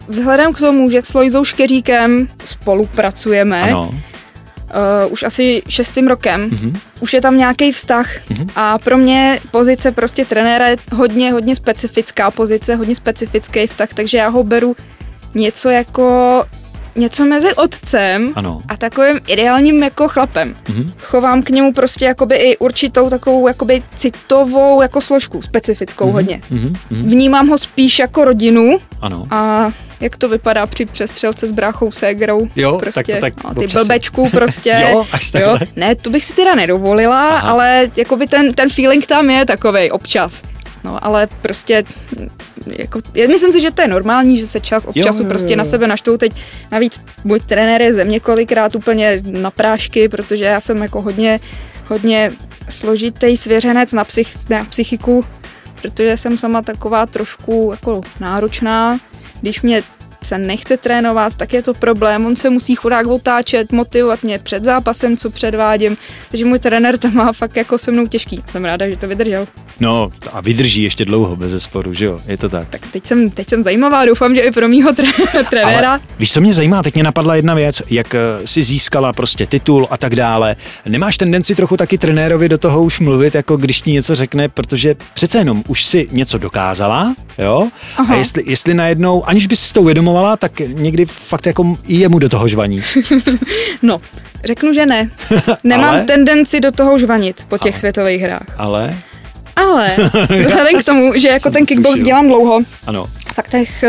Vzhledem 0.09 0.53
k 0.53 0.59
tomu, 0.59 0.91
že 0.91 1.03
s 1.03 1.15
Lojzou 1.15 1.45
Škeříkem 1.45 2.29
spolupracujeme, 2.45 3.63
Ano. 3.63 3.91
Uh, 5.05 5.13
už 5.13 5.23
asi 5.23 5.63
šestým 5.69 6.09
rokem. 6.09 6.51
Mm-hmm. 6.51 6.79
Už 7.01 7.13
je 7.13 7.21
tam 7.21 7.39
nějaký 7.39 7.73
vztah 7.73 8.07
mm-hmm. 8.17 8.51
a 8.57 8.79
pro 8.79 8.99
mě 8.99 9.39
pozice 9.51 9.93
prostě 9.93 10.25
trenéra 10.25 10.69
je 10.69 10.77
hodně, 10.93 11.33
hodně 11.33 11.57
specifická 11.57 12.31
pozice, 12.31 12.75
hodně 12.75 12.97
specifický 12.97 13.67
vztah, 13.67 13.89
takže 13.95 14.19
já 14.19 14.29
ho 14.29 14.45
beru 14.45 14.77
něco 15.35 15.71
jako 15.71 16.45
něco 16.97 17.25
mezi 17.25 17.55
otcem 17.55 18.33
Ano. 18.35 18.63
a 18.69 18.77
takovým 18.77 19.21
ideálním 19.27 19.83
jako 19.83 20.09
chlapem. 20.09 20.55
Mm-hmm. 20.65 20.93
Chovám 21.01 21.43
k 21.43 21.51
němu 21.51 21.73
prostě 21.73 22.05
jakoby 22.05 22.37
i 22.37 22.57
určitou 22.57 23.11
takovou 23.11 23.49
jakoby 23.49 23.83
citovou 23.97 24.83
jako 24.83 25.01
složku, 25.01 25.43
specifickou 25.43 26.07
mm-hmm. 26.09 26.13
hodně. 26.13 26.41
Mhm, 26.51 26.75
mhm. 26.91 27.03
Vnímám 27.11 27.49
ho 27.49 27.59
spíš 27.59 27.99
jako 27.99 28.25
rodinu 28.25 28.79
Ano. 29.01 29.27
a 29.31 29.71
jak 30.01 30.17
to 30.17 30.29
vypadá 30.29 30.67
při 30.67 30.85
přestřelce 30.85 31.47
s 31.47 31.53
bráchou 31.53 31.91
Ségrou. 31.93 32.49
Jo, 32.57 32.79
prostě, 32.79 33.03
tak 33.21 33.35
to 33.35 33.41
tak 33.41 33.45
no, 33.45 33.61
ty 33.61 33.67
blbečku 33.67 34.29
prostě. 34.33 34.87
Jo, 34.91 35.07
až 35.13 35.31
takhle. 35.31 35.61
Ne, 35.77 35.95
to 35.95 36.11
bych 36.11 36.25
si 36.25 36.33
teda 36.33 36.55
nedovolila. 36.55 37.29
Aha. 37.29 37.51
ale 37.51 37.89
jakoby 37.97 38.27
ten, 38.27 38.55
ten 38.55 38.69
feeling 38.71 39.07
tam 39.07 39.31
je 39.31 39.45
takovej 39.45 39.91
občas. 39.93 40.43
No, 40.85 41.05
ale 41.05 41.29
prostě, 41.43 41.85
jako, 42.67 43.01
já 43.15 43.29
myslím 43.29 43.53
si, 43.53 43.61
že 43.61 43.71
to 43.71 43.83
je 43.83 43.89
normální, 43.89 44.37
že 44.37 44.47
se 44.47 44.61
čas 44.61 44.87
od 44.87 44.97
Jo, 44.97 45.05
času 45.05 45.23
jo, 45.23 45.29
prostě 45.29 45.53
jo. 45.53 45.57
na 45.57 45.65
sebe 45.65 45.87
naštou. 45.87 46.17
Teď 46.17 46.33
navíc 46.71 47.01
můj 47.25 47.41
trenér 47.41 47.83
je 47.83 47.95
ze 47.95 48.05
mě 48.05 48.21
kolikrát 48.21 48.75
úplně 48.75 49.23
na 49.25 49.51
prášky, 49.51 50.09
protože 50.09 50.45
já 50.45 50.61
jsem 50.61 50.83
jako 50.83 51.03
hodně, 51.03 51.41
hodně 51.89 52.33
složitý 52.69 53.37
svěřenec 53.37 53.93
na, 53.93 54.05
psych, 54.05 54.37
na 54.49 54.65
psychiku, 54.65 55.25
protože 55.83 56.17
jsem 56.17 56.39
sama 56.39 56.63
taková 56.63 57.07
trošku 57.07 57.69
jako 57.71 58.01
náročná. 58.21 58.99
Když 59.41 59.63
mě 59.63 59.83
se 60.25 60.39
nechce 60.39 60.77
trénovat, 60.77 61.35
tak 61.35 61.53
je 61.53 61.63
to 61.63 61.75
problém. 61.75 62.27
On 62.27 62.37
se 62.37 62.51
musí 62.51 62.75
chudák 62.75 63.07
otáčet, 63.07 63.73
motivovat 63.73 64.23
mě 64.23 64.39
před 64.39 64.65
zápasem, 64.65 65.17
co 65.17 65.31
předvádím. 65.31 65.97
Takže 66.31 66.45
můj 66.45 66.59
trenér 66.59 66.99
to 66.99 67.11
má 67.11 67.33
fakt 67.33 67.57
jako 67.57 67.79
se 67.79 67.91
mnou 67.91 68.07
těžký. 68.07 68.43
Jsem 68.47 68.65
ráda, 68.65 68.91
že 68.91 68.97
to 68.97 69.09
vydržel. 69.09 69.47
No 69.81 70.13
a 70.33 70.41
vydrží 70.41 70.83
ještě 70.83 71.05
dlouho, 71.05 71.37
bez 71.37 71.53
zesporu, 71.53 71.95
že 71.95 72.05
jo? 72.05 72.19
Je 72.27 72.37
to 72.37 72.49
tak. 72.49 72.69
Tak 72.69 72.81
teď 72.93 73.07
jsem, 73.07 73.31
teď 73.31 73.49
jsem 73.49 73.63
zajímavá, 73.63 74.05
doufám, 74.05 74.35
že 74.35 74.41
i 74.41 74.51
pro 74.51 74.69
mýho 74.69 74.93
tre- 74.93 75.45
trenéra. 75.51 75.89
Ale 75.91 76.01
víš, 76.19 76.33
co 76.33 76.41
mě 76.41 76.53
zajímá? 76.53 76.83
Teď 76.83 76.95
mě 76.95 77.03
napadla 77.03 77.37
jedna 77.37 77.55
věc, 77.55 77.83
jak 77.91 78.15
eh, 78.15 78.19
si 78.45 78.63
získala 78.63 79.13
prostě 79.13 79.47
titul 79.47 79.89
a 79.91 79.97
tak 79.97 80.17
dále. 80.17 80.57
Nemáš 80.89 81.17
tendenci 81.17 81.55
trochu 81.55 81.77
taky 81.77 81.99
trenérovi 81.99 82.49
do 82.49 82.59
toho 82.59 82.83
už 82.83 83.01
mluvit, 83.01 83.35
jako 83.35 83.57
když 83.57 83.83
ti 83.83 83.93
něco 83.93 84.15
řekne, 84.15 84.49
protože 84.49 84.95
přece 85.15 85.39
jenom 85.39 85.63
už 85.69 85.85
si 85.85 86.09
něco 86.13 86.39
dokázala, 86.39 87.15
jo? 87.39 87.69
Aha. 87.97 88.15
A 88.15 88.19
jestli, 88.19 88.43
jestli 88.47 88.75
najednou, 88.75 89.29
aniž 89.29 89.47
bys 89.47 89.61
si 89.61 89.75
to 89.75 89.83
uvědomovala, 90.13 90.37
tak 90.37 90.61
někdy 90.61 91.05
fakt 91.05 91.47
jako 91.47 91.77
i 91.87 91.95
jemu 91.95 92.19
do 92.19 92.29
toho 92.29 92.49
žvaní. 92.49 92.83
no, 93.83 94.01
řeknu, 94.45 94.73
že 94.73 94.87
ne. 94.87 95.11
Nemám 95.65 95.95
Ale? 95.95 96.05
tendenci 96.05 96.61
do 96.61 96.73
toho 96.73 96.99
žvanit 96.99 97.47
po 97.49 97.59
těch 97.59 97.75
Ale. 97.75 97.81
světových 97.81 98.23
hrách. 98.23 98.47
Ale? 98.59 98.95
Ale 99.57 99.97
vzhledem 100.39 100.81
k 100.81 100.85
tomu, 100.85 101.13
že 101.17 101.29
jako 101.29 101.51
ten 101.51 101.67
kickbox 101.67 101.93
tušil. 101.93 102.05
dělám 102.05 102.27
dlouho, 102.27 102.61
ano. 102.87 103.07
fakt 103.35 103.51
těch 103.51 103.85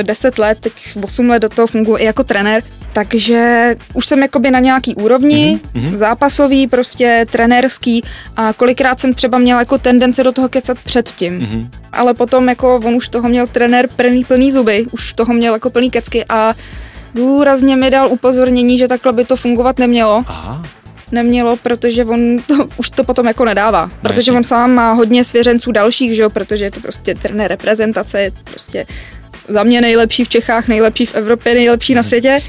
uh, 0.00 0.06
10 0.06 0.38
let, 0.38 0.58
teď 0.60 0.72
8 1.02 1.28
let 1.28 1.38
do 1.38 1.48
toho 1.48 1.66
funguji 1.66 1.96
i 1.96 2.04
jako 2.04 2.24
trenér, 2.24 2.62
takže 2.96 3.74
už 3.94 4.06
jsem 4.06 4.22
jakoby 4.22 4.50
na 4.50 4.58
nějaký 4.58 4.94
úrovni, 4.94 5.60
mm-hmm. 5.74 5.96
zápasový, 5.96 6.66
prostě 6.66 7.26
trenérský 7.30 8.02
a 8.36 8.52
kolikrát 8.52 9.00
jsem 9.00 9.14
třeba 9.14 9.38
měla 9.38 9.60
jako 9.60 9.78
tendence 9.78 10.24
do 10.24 10.32
toho 10.32 10.48
kecat 10.48 10.78
předtím. 10.84 11.40
Mm-hmm. 11.40 11.68
Ale 11.92 12.14
potom 12.14 12.48
jako 12.48 12.80
on 12.84 12.94
už 12.94 13.08
toho 13.08 13.28
měl 13.28 13.46
trenér 13.46 13.88
plný, 13.96 14.24
plný 14.24 14.52
zuby, 14.52 14.86
už 14.90 15.12
toho 15.12 15.34
měl 15.34 15.52
jako 15.54 15.70
plný 15.70 15.90
kecky 15.90 16.24
a 16.28 16.54
důrazně 17.14 17.76
mi 17.76 17.90
dal 17.90 18.08
upozornění, 18.08 18.78
že 18.78 18.88
takhle 18.88 19.12
by 19.12 19.24
to 19.24 19.36
fungovat 19.36 19.78
nemělo. 19.78 20.24
Aha 20.26 20.62
nemělo, 21.12 21.56
protože 21.56 22.04
on 22.04 22.36
to, 22.46 22.68
už 22.76 22.90
to 22.90 23.04
potom 23.04 23.26
jako 23.26 23.44
nedává. 23.44 23.86
No, 23.86 23.90
protože 24.02 24.32
on 24.32 24.44
sám 24.44 24.74
má 24.74 24.92
hodně 24.92 25.24
svěřenců 25.24 25.72
dalších, 25.72 26.16
že 26.16 26.22
jo, 26.22 26.30
protože 26.30 26.64
je 26.64 26.70
to 26.70 26.80
prostě 26.80 27.14
trenér 27.14 27.50
reprezentace, 27.50 28.20
je 28.20 28.30
prostě 28.44 28.86
za 29.48 29.62
mě 29.62 29.80
nejlepší 29.80 30.24
v 30.24 30.28
Čechách, 30.28 30.68
nejlepší 30.68 31.06
v 31.06 31.14
Evropě, 31.14 31.54
nejlepší 31.54 31.94
na 31.94 32.02
světě. 32.02 32.40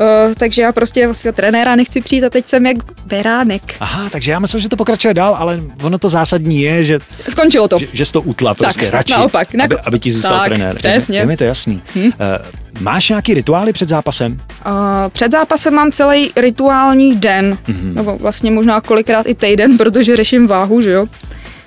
Uh, 0.00 0.34
takže 0.34 0.62
já 0.62 0.72
prostě 0.72 1.14
svého 1.14 1.34
trenéra 1.34 1.76
nechci 1.76 2.00
přijít 2.00 2.24
a 2.24 2.30
teď 2.30 2.46
jsem 2.46 2.66
jak 2.66 2.76
beránek. 3.06 3.62
Aha, 3.80 4.08
takže 4.10 4.30
já 4.30 4.38
myslím, 4.38 4.60
že 4.60 4.68
to 4.68 4.76
pokračuje 4.76 5.14
dál, 5.14 5.36
ale 5.38 5.60
ono 5.82 5.98
to 5.98 6.08
zásadní 6.08 6.60
je, 6.60 6.84
že... 6.84 6.98
Skončilo 7.28 7.68
to. 7.68 7.78
Že, 7.78 7.86
že 7.92 8.04
jsi 8.04 8.12
to 8.12 8.22
utla 8.22 8.54
prostě 8.54 8.84
tak, 8.84 8.94
radši, 8.94 9.12
naopak, 9.12 9.54
na... 9.54 9.64
aby, 9.64 9.76
aby 9.84 9.98
ti 9.98 10.12
zůstal 10.12 10.38
tak, 10.38 10.48
trenér. 10.48 10.76
Přesně. 10.76 11.18
Je, 11.18 11.22
je 11.22 11.26
mi 11.26 11.36
to 11.36 11.44
jasný. 11.44 11.82
Hm? 11.94 12.04
Uh, 12.04 12.10
máš 12.80 13.08
nějaký 13.08 13.34
rituály 13.34 13.72
před 13.72 13.88
zápasem? 13.88 14.32
Uh, 14.32 14.72
před 15.08 15.32
zápasem 15.32 15.74
mám 15.74 15.92
celý 15.92 16.30
rituální 16.36 17.16
den, 17.16 17.58
mm-hmm. 17.68 17.94
nebo 17.94 18.18
vlastně 18.18 18.50
možná 18.50 18.80
kolikrát 18.80 19.26
i 19.28 19.34
týden, 19.34 19.78
protože 19.78 20.16
řeším 20.16 20.46
váhu, 20.46 20.80
že 20.80 20.90
jo 20.90 21.06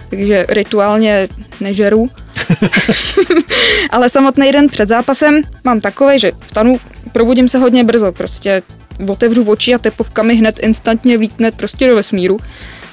takže 0.10 0.46
rituálně 0.50 1.28
nežeru. 1.60 2.10
Ale 3.90 4.10
samotný 4.10 4.52
den 4.52 4.68
před 4.68 4.90
zápasem 4.90 5.42
mám 5.64 5.80
takový, 5.80 6.20
že 6.20 6.32
vstanu, 6.46 6.80
probudím 7.12 7.48
se 7.48 7.58
hodně 7.58 7.84
brzo, 7.84 8.12
prostě 8.12 8.62
otevřu 9.10 9.44
oči 9.44 9.74
a 9.74 9.78
tepovka 9.78 10.24
mi 10.24 10.36
hned 10.36 10.60
instantně 10.60 11.18
vítne 11.18 11.52
prostě 11.52 11.88
do 11.88 11.96
vesmíru. 11.96 12.38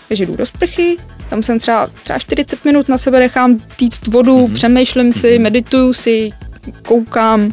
Takže 0.09 0.27
jdu 0.27 0.37
do 0.37 0.47
sprchy, 0.47 0.97
tam 1.31 1.43
jsem 1.43 1.59
třeba, 1.59 1.87
třeba 2.03 2.19
40 2.19 2.65
minut 2.65 2.89
na 2.89 2.99
sebe 2.99 3.21
nechám 3.21 3.59
týct 3.77 4.07
vodu, 4.07 4.47
mm-hmm. 4.47 4.53
přemýšlím 4.55 5.13
si, 5.13 5.35
mhm. 5.35 5.43
medituju 5.43 5.93
si, 5.93 6.31
koukám, 6.83 7.53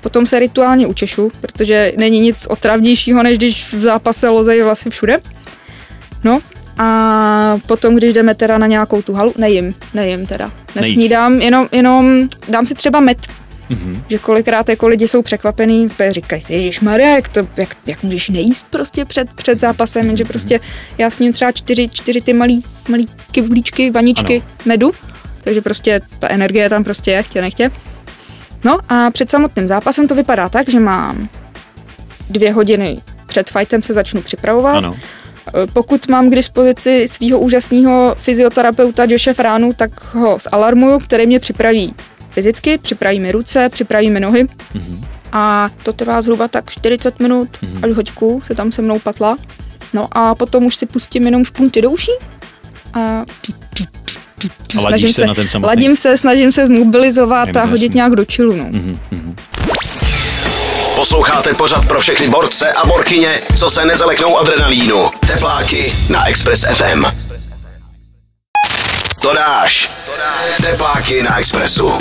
potom 0.00 0.26
se 0.26 0.38
rituálně 0.38 0.86
učešu, 0.86 1.30
protože 1.40 1.92
není 1.96 2.20
nic 2.20 2.46
otravnějšího, 2.46 3.22
než 3.22 3.38
když 3.38 3.72
v 3.72 3.80
zápase 3.80 4.28
lozejí 4.28 4.62
vlasy 4.62 4.90
všude. 4.90 5.20
No 6.24 6.40
a 6.78 7.58
potom, 7.66 7.94
když 7.94 8.12
jdeme 8.12 8.34
teda 8.34 8.58
na 8.58 8.66
nějakou 8.66 9.02
tu 9.02 9.12
halu, 9.14 9.34
nejím, 9.38 9.74
nejím 9.94 10.26
teda, 10.26 10.50
nesnídám, 10.74 11.40
jenom, 11.40 11.68
jenom 11.72 12.28
dám 12.48 12.66
si 12.66 12.74
třeba 12.74 13.00
med, 13.00 13.18
Mm-hmm. 13.72 14.02
Že 14.08 14.18
kolikrát 14.18 14.68
jako 14.68 14.88
lidi 14.88 15.08
jsou 15.08 15.22
překvapený, 15.22 15.88
říkají 16.10 16.42
si, 16.42 16.52
Ježíš 16.52 16.80
Maria, 16.80 17.10
jak, 17.10 17.28
to, 17.28 17.40
jak, 17.56 17.76
jak 17.86 18.02
můžeš 18.02 18.28
nejíst 18.28 18.66
prostě 18.70 19.04
před, 19.04 19.32
před 19.32 19.60
zápasem, 19.60 20.06
jenže 20.06 20.24
prostě 20.24 20.60
já 20.98 21.10
sním 21.10 21.32
třeba 21.32 21.52
čtyři, 21.52 21.88
čtyři 21.88 22.20
ty 22.20 22.32
malý, 22.32 22.62
malý 22.88 23.06
kyblíčky, 23.32 23.90
vaničky 23.90 24.36
ano. 24.36 24.46
medu, 24.64 24.92
takže 25.44 25.60
prostě 25.60 26.00
ta 26.18 26.28
energie 26.28 26.68
tam 26.68 26.84
prostě 26.84 27.10
je, 27.10 27.22
chtě 27.22 27.40
nechtě. 27.40 27.70
No 28.64 28.78
a 28.88 29.10
před 29.10 29.30
samotným 29.30 29.68
zápasem 29.68 30.08
to 30.08 30.14
vypadá 30.14 30.48
tak, 30.48 30.68
že 30.68 30.80
mám 30.80 31.28
dvě 32.30 32.52
hodiny 32.52 33.02
před 33.26 33.50
fightem 33.50 33.82
se 33.82 33.94
začnu 33.94 34.22
připravovat. 34.22 34.76
Ano. 34.76 34.96
Eh, 35.48 35.66
pokud 35.72 36.08
mám 36.08 36.30
k 36.30 36.34
dispozici 36.34 37.08
svého 37.08 37.38
úžasného 37.38 38.16
fyzioterapeuta 38.18 39.06
Joshe 39.08 39.34
Fránu, 39.34 39.72
tak 39.72 40.14
ho 40.14 40.38
zalarmuju, 40.52 40.98
který 40.98 41.26
mě 41.26 41.40
připraví 41.40 41.94
fyzicky, 42.32 42.78
připraví 42.78 43.20
mi 43.20 43.32
ruce, 43.32 43.68
připraví 43.68 44.10
mi 44.10 44.20
nohy. 44.20 44.44
Mm-hmm. 44.44 45.04
A 45.32 45.68
to 45.82 45.92
trvá 45.92 46.22
zhruba 46.22 46.48
tak 46.48 46.70
40 46.70 47.20
minut 47.20 47.48
mm-hmm. 47.48 47.84
až 47.84 47.90
hoďku, 47.90 48.42
se 48.44 48.54
tam 48.54 48.72
se 48.72 48.82
mnou 48.82 48.98
patla. 48.98 49.36
No 49.92 50.08
a 50.12 50.34
potom 50.34 50.64
už 50.64 50.74
si 50.74 50.86
pustím 50.86 51.24
jenom 51.24 51.44
špunty 51.44 51.82
do 51.82 51.90
uší 51.90 52.12
a 52.94 53.24
a 54.78 54.80
snažím 54.80 55.12
se, 55.12 55.26
na 55.26 55.34
ten 55.34 55.48
samotný. 55.48 55.68
Ladím 55.68 55.96
se, 55.96 56.18
snažím 56.18 56.52
se 56.52 56.66
zmobilizovat 56.66 57.56
a 57.56 57.64
hodit 57.64 57.94
nějak 57.94 58.12
do 58.12 58.24
čilu. 58.24 58.56
No. 58.56 58.64
Mm-hmm. 58.64 59.34
Posloucháte 60.94 61.54
pořad 61.54 61.88
pro 61.88 62.00
všechny 62.00 62.28
borce 62.28 62.72
a 62.72 62.86
borkyně, 62.86 63.40
co 63.58 63.70
se 63.70 63.84
nezaleknou 63.84 64.38
adrenalínu. 64.38 65.10
Tepláky 65.26 65.92
na 66.10 66.28
Express 66.28 66.64
FM. 66.64 67.04
To 69.20 69.34
dáš. 69.34 69.90
Tepláky 70.62 71.22
na 71.22 71.38
Expressu. 71.38 71.92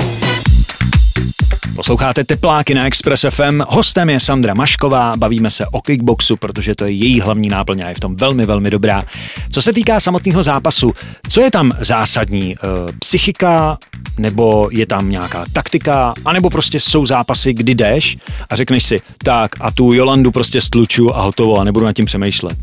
Posloucháte 1.75 2.23
Tepláky 2.23 2.73
na 2.73 2.85
Express 2.85 3.25
FM. 3.29 3.61
Hostem 3.67 4.09
je 4.09 4.19
Sandra 4.19 4.53
Mašková, 4.53 5.17
bavíme 5.17 5.49
se 5.49 5.65
o 5.65 5.81
kickboxu, 5.81 6.37
protože 6.37 6.75
to 6.75 6.85
je 6.85 6.91
její 6.91 7.21
hlavní 7.21 7.49
náplň 7.49 7.81
a 7.81 7.89
je 7.89 7.95
v 7.95 7.99
tom 7.99 8.15
velmi, 8.15 8.45
velmi 8.45 8.69
dobrá. 8.69 9.03
Co 9.51 9.61
se 9.61 9.73
týká 9.73 9.99
samotného 9.99 10.43
zápasu, 10.43 10.93
co 11.29 11.41
je 11.41 11.51
tam 11.51 11.71
zásadní? 11.79 12.53
E, 12.53 12.57
psychika, 12.99 13.77
nebo 14.17 14.69
je 14.71 14.85
tam 14.85 15.09
nějaká 15.09 15.45
taktika, 15.53 16.13
anebo 16.25 16.49
prostě 16.49 16.79
jsou 16.79 17.05
zápasy, 17.05 17.53
kdy 17.53 17.75
jdeš 17.75 18.17
a 18.49 18.55
řekneš 18.55 18.83
si, 18.83 18.99
tak 19.23 19.51
a 19.59 19.71
tu 19.71 19.93
Jolandu 19.93 20.31
prostě 20.31 20.61
stluču 20.61 21.15
a 21.15 21.21
hotovo 21.21 21.57
a 21.57 21.63
nebudu 21.63 21.85
nad 21.85 21.93
tím 21.93 22.05
přemýšlet. 22.05 22.57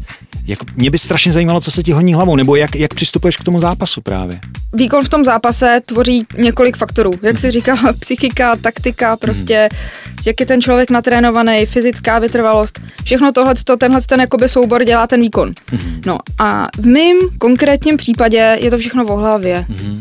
Jak, 0.47 0.76
mě 0.76 0.90
by 0.90 0.99
strašně 0.99 1.33
zajímalo, 1.33 1.61
co 1.61 1.71
se 1.71 1.83
ti 1.83 1.93
honí 1.93 2.14
hlavou, 2.14 2.37
nebo 2.37 2.57
jak, 2.57 2.76
jak 2.76 2.95
přistupuješ 2.95 3.37
k 3.37 3.45
tomu 3.45 3.61
zápasu 3.61 4.00
právě. 4.00 4.40
Výkon 4.73 5.05
v 5.05 5.09
tom 5.09 5.25
zápase 5.25 5.81
tvoří 5.87 6.26
několik 6.38 6.76
faktorů. 6.76 7.11
Jak 7.11 7.35
hmm. 7.35 7.37
si 7.37 7.50
říkal, 7.50 7.76
psychika, 7.99 8.57
taktika, 8.57 9.17
prostě, 9.17 9.69
hmm. 9.73 10.19
jak 10.26 10.40
je 10.40 10.47
ten 10.47 10.62
člověk 10.62 10.90
natrénovaný, 10.90 11.67
fyzická 11.67 12.19
vytrvalost. 12.19 12.81
Všechno 13.05 13.33
tohle, 13.33 13.55
tenhle 13.78 14.00
ten 14.00 14.21
jakoby 14.21 14.49
soubor 14.49 14.85
dělá 14.85 15.07
ten 15.07 15.21
výkon. 15.21 15.52
Hmm. 15.67 16.00
No 16.07 16.19
a 16.38 16.69
v 16.78 16.87
mém 16.87 17.17
konkrétním 17.38 17.97
případě 17.97 18.59
je 18.61 18.71
to 18.71 18.78
všechno 18.78 19.05
v 19.05 19.09
hlavě. 19.09 19.67
Hmm 19.69 20.00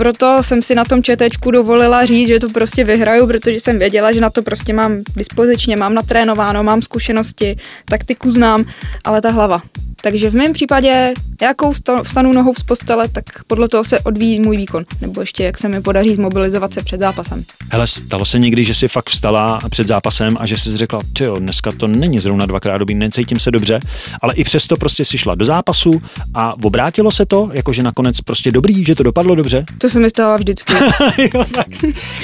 proto 0.00 0.42
jsem 0.42 0.62
si 0.62 0.74
na 0.74 0.84
tom 0.84 1.02
četečku 1.02 1.50
dovolila 1.50 2.06
říct, 2.06 2.28
že 2.28 2.40
to 2.40 2.48
prostě 2.48 2.84
vyhraju, 2.84 3.26
protože 3.26 3.60
jsem 3.60 3.78
věděla, 3.78 4.12
že 4.12 4.20
na 4.20 4.30
to 4.30 4.42
prostě 4.42 4.72
mám 4.72 5.02
dispozičně, 5.16 5.76
mám 5.76 5.94
natrénováno, 5.94 6.62
mám 6.62 6.82
zkušenosti, 6.82 7.56
taktiku 7.84 8.30
znám, 8.30 8.64
ale 9.04 9.20
ta 9.20 9.30
hlava. 9.30 9.62
Takže 10.02 10.30
v 10.30 10.34
mém 10.34 10.52
případě, 10.52 11.12
jakou 11.42 11.72
vstanu 12.02 12.32
nohou 12.32 12.54
z 12.54 12.62
postele, 12.62 13.08
tak 13.08 13.24
podle 13.46 13.68
toho 13.68 13.84
se 13.84 14.00
odvíjí 14.00 14.40
můj 14.40 14.56
výkon. 14.56 14.84
Nebo 15.00 15.20
ještě, 15.20 15.44
jak 15.44 15.58
se 15.58 15.68
mi 15.68 15.82
podaří 15.82 16.14
zmobilizovat 16.14 16.74
se 16.74 16.82
před 16.82 17.00
zápasem. 17.00 17.44
Hele, 17.72 17.86
stalo 17.86 18.24
se 18.24 18.38
někdy, 18.38 18.64
že 18.64 18.74
jsi 18.74 18.88
fakt 18.88 19.10
vstala 19.10 19.58
před 19.70 19.86
zápasem 19.86 20.36
a 20.40 20.46
že 20.46 20.56
jsi 20.56 20.76
řekla, 20.76 21.00
jo, 21.20 21.38
dneska 21.38 21.72
to 21.72 21.86
není 21.86 22.18
zrovna 22.20 22.46
dvakrát 22.46 22.78
dobrý, 22.78 22.94
necítím 22.94 23.38
se 23.38 23.50
dobře, 23.50 23.80
ale 24.20 24.34
i 24.34 24.44
přesto 24.44 24.76
prostě 24.76 25.04
si 25.04 25.18
šla 25.18 25.34
do 25.34 25.44
zápasu 25.44 26.02
a 26.34 26.64
obrátilo 26.64 27.12
se 27.12 27.26
to, 27.26 27.50
jakože 27.52 27.82
nakonec 27.82 28.20
prostě 28.20 28.52
dobrý, 28.52 28.84
že 28.84 28.94
to 28.94 29.02
dopadlo 29.02 29.34
dobře? 29.34 29.64
To 29.78 29.88
se 29.88 30.00
mi 30.00 30.10
stává 30.10 30.36
vždycky. 30.36 30.72
jo, 31.34 31.44
tak. 31.54 31.66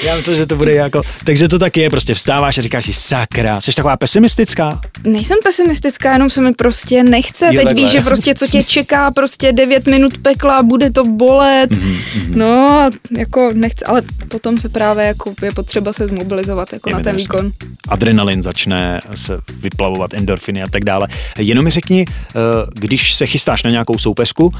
Já 0.03 0.15
myslím, 0.15 0.35
že 0.35 0.45
to 0.45 0.55
bude 0.55 0.73
jako, 0.73 1.01
takže 1.23 1.47
to 1.47 1.59
taky 1.59 1.79
je, 1.81 1.89
prostě 1.89 2.13
vstáváš 2.13 2.57
a 2.57 2.61
říkáš 2.61 2.85
si, 2.85 2.93
sakra, 2.93 3.61
jsi 3.61 3.73
taková 3.75 3.97
pesimistická? 3.97 4.81
Nejsem 5.03 5.37
pesimistická, 5.43 6.13
jenom 6.13 6.29
se 6.29 6.41
mi 6.41 6.53
prostě 6.53 7.03
nechce. 7.03 7.45
Jo, 7.45 7.61
Teď 7.65 7.66
víš, 7.73 7.89
že 7.89 8.01
prostě 8.01 8.35
co 8.35 8.47
tě 8.47 8.63
čeká, 8.63 9.11
prostě 9.11 9.51
9 9.51 9.85
minut 9.85 10.17
pekla, 10.17 10.63
bude 10.63 10.91
to 10.91 11.05
bolet. 11.05 11.71
Mm-hmm. 11.71 12.35
No, 12.35 12.89
jako 13.17 13.51
nechce, 13.53 13.85
ale 13.85 14.01
potom 14.27 14.57
se 14.57 14.69
právě 14.69 15.05
jako 15.05 15.33
je 15.41 15.51
potřeba 15.51 15.93
se 15.93 16.07
zmobilizovat 16.07 16.73
jako 16.73 16.89
je 16.89 16.93
na 16.93 16.99
ten 16.99 17.15
jasný. 17.15 17.23
výkon. 17.23 17.51
Adrenalin 17.87 18.43
začne 18.43 18.99
se 19.15 19.39
vyplavovat, 19.59 20.13
endorfiny 20.13 20.63
a 20.63 20.67
tak 20.67 20.83
dále. 20.83 21.07
Jenom 21.37 21.65
mi 21.65 21.71
řekni, 21.71 22.05
eh, 22.09 22.33
když 22.73 23.13
se 23.13 23.25
chystáš 23.25 23.63
na 23.63 23.69
nějakou 23.69 23.97
soupeřku, 23.97 24.53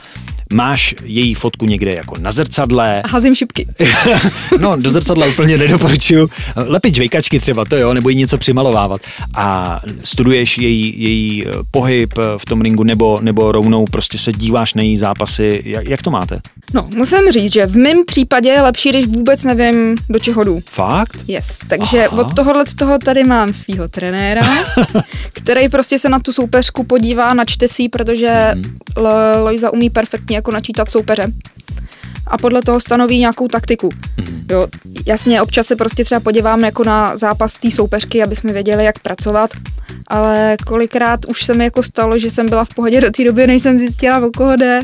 máš 0.53 0.95
její 1.03 1.33
fotku 1.33 1.65
někde 1.65 1.93
jako 1.93 2.15
na 2.19 2.31
zrcadle. 2.31 3.01
A 3.01 3.07
hazím 3.07 3.35
šipky. 3.35 3.67
no, 4.59 4.75
do 4.77 4.89
zrcadla 4.89 5.27
úplně 5.27 5.57
nedoporučuju. 5.57 6.29
Lepit 6.55 6.95
žvejkačky 6.95 7.39
třeba, 7.39 7.65
to 7.65 7.77
jo, 7.77 7.93
nebo 7.93 8.09
jí 8.09 8.15
něco 8.15 8.37
přimalovávat. 8.37 9.01
A 9.33 9.79
studuješ 10.03 10.57
její, 10.57 11.03
její 11.03 11.45
eh, 11.47 11.51
pohyb 11.71 12.13
eh, 12.17 12.21
v 12.37 12.45
tom 12.45 12.61
ringu, 12.61 12.83
nebo, 12.83 12.96
nebo 13.21 13.51
rovnou 13.51 13.85
prostě 13.85 14.17
se 14.17 14.33
díváš 14.33 14.73
na 14.73 14.81
její 14.81 14.97
zápasy. 14.97 15.61
Jak, 15.65 15.87
jak 15.87 16.01
to 16.01 16.11
máte? 16.11 16.39
No, 16.73 16.87
musím 16.95 17.31
říct, 17.31 17.53
že 17.53 17.65
v 17.65 17.77
mém 17.77 18.05
případě 18.05 18.49
je 18.49 18.61
lepší, 18.61 18.89
když 18.89 19.07
vůbec 19.07 19.43
nevím, 19.43 19.95
do 20.09 20.19
čeho 20.19 20.43
jdu. 20.43 20.59
Fakt? 20.65 21.17
Yes, 21.27 21.59
takže 21.67 22.07
Aha. 22.07 22.17
od 22.17 22.35
tohohle 22.35 22.65
z 22.67 22.75
toho 22.75 22.97
tady 22.99 23.23
mám 23.23 23.53
svého 23.53 23.87
trenéra, 23.87 24.45
který 25.33 25.69
prostě 25.69 25.99
se 25.99 26.09
na 26.09 26.19
tu 26.19 26.33
soupeřku 26.33 26.83
podívá, 26.83 27.33
načte 27.33 27.67
si, 27.67 27.89
protože 27.89 28.51
mm. 28.55 28.63
Lojza 29.43 29.73
umí 29.73 29.89
perfektně 29.89 30.35
jako 30.35 30.51
načítat 30.51 30.89
soupeře 30.89 31.31
a 32.27 32.37
podle 32.37 32.61
toho 32.61 32.79
stanoví 32.79 33.19
nějakou 33.19 33.47
taktiku. 33.47 33.89
Mm. 34.17 34.45
Jo, 34.51 34.67
jasně, 35.05 35.41
občas 35.41 35.67
se 35.67 35.75
prostě 35.75 36.03
třeba 36.03 36.21
podívám 36.21 36.63
jako 36.63 36.83
na 36.83 37.17
zápas 37.17 37.57
té 37.57 37.71
soupeřky, 37.71 38.23
aby 38.23 38.35
jsme 38.35 38.53
věděli, 38.53 38.85
jak 38.85 38.99
pracovat, 38.99 39.49
ale 40.07 40.57
kolikrát 40.65 41.19
už 41.25 41.45
se 41.45 41.53
mi 41.53 41.63
jako 41.63 41.83
stalo, 41.83 42.19
že 42.19 42.31
jsem 42.31 42.49
byla 42.49 42.65
v 42.65 42.73
pohodě 42.75 43.01
do 43.01 43.11
té 43.11 43.23
doby, 43.23 43.47
než 43.47 43.61
jsem 43.61 43.79
zjistila, 43.79 44.25
o 44.27 44.29
koho 44.31 44.55
jde. 44.55 44.81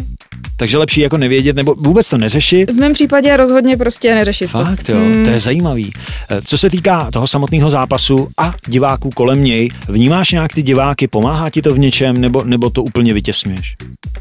Takže 0.58 0.77
lepší 0.77 1.01
jako 1.01 1.18
nevědět 1.18 1.56
nebo 1.56 1.75
vůbec 1.77 2.10
to 2.10 2.18
neřešit? 2.18 2.72
V 2.72 2.75
mém 2.75 2.94
případě 2.94 3.38
rozhodně 3.38 3.77
prostě 3.77 4.15
neřešit 4.15 4.50
Fakt, 4.50 4.84
to. 4.84 4.92
jo, 4.92 4.98
hmm. 4.98 5.24
to 5.24 5.30
je 5.30 5.39
zajímavý. 5.39 5.94
Eh, 6.30 6.42
co 6.42 6.58
se 6.58 6.70
týká 6.70 7.12
toho 7.12 7.27
samotného 7.27 7.70
zápasu 7.70 8.30
a 8.38 8.53
diváků 8.68 9.10
kolem 9.10 9.44
něj, 9.44 9.70
vnímáš 9.88 10.32
nějak 10.32 10.53
ty 10.53 10.62
diváky, 10.62 11.08
pomáhá 11.08 11.50
ti 11.50 11.62
to 11.62 11.74
v 11.74 11.80
něčem 11.80 12.22
nebo, 12.22 12.44
nebo 12.44 12.70
to 12.70 12.84
úplně 12.84 13.13
vytěsňuješ? 13.13 13.75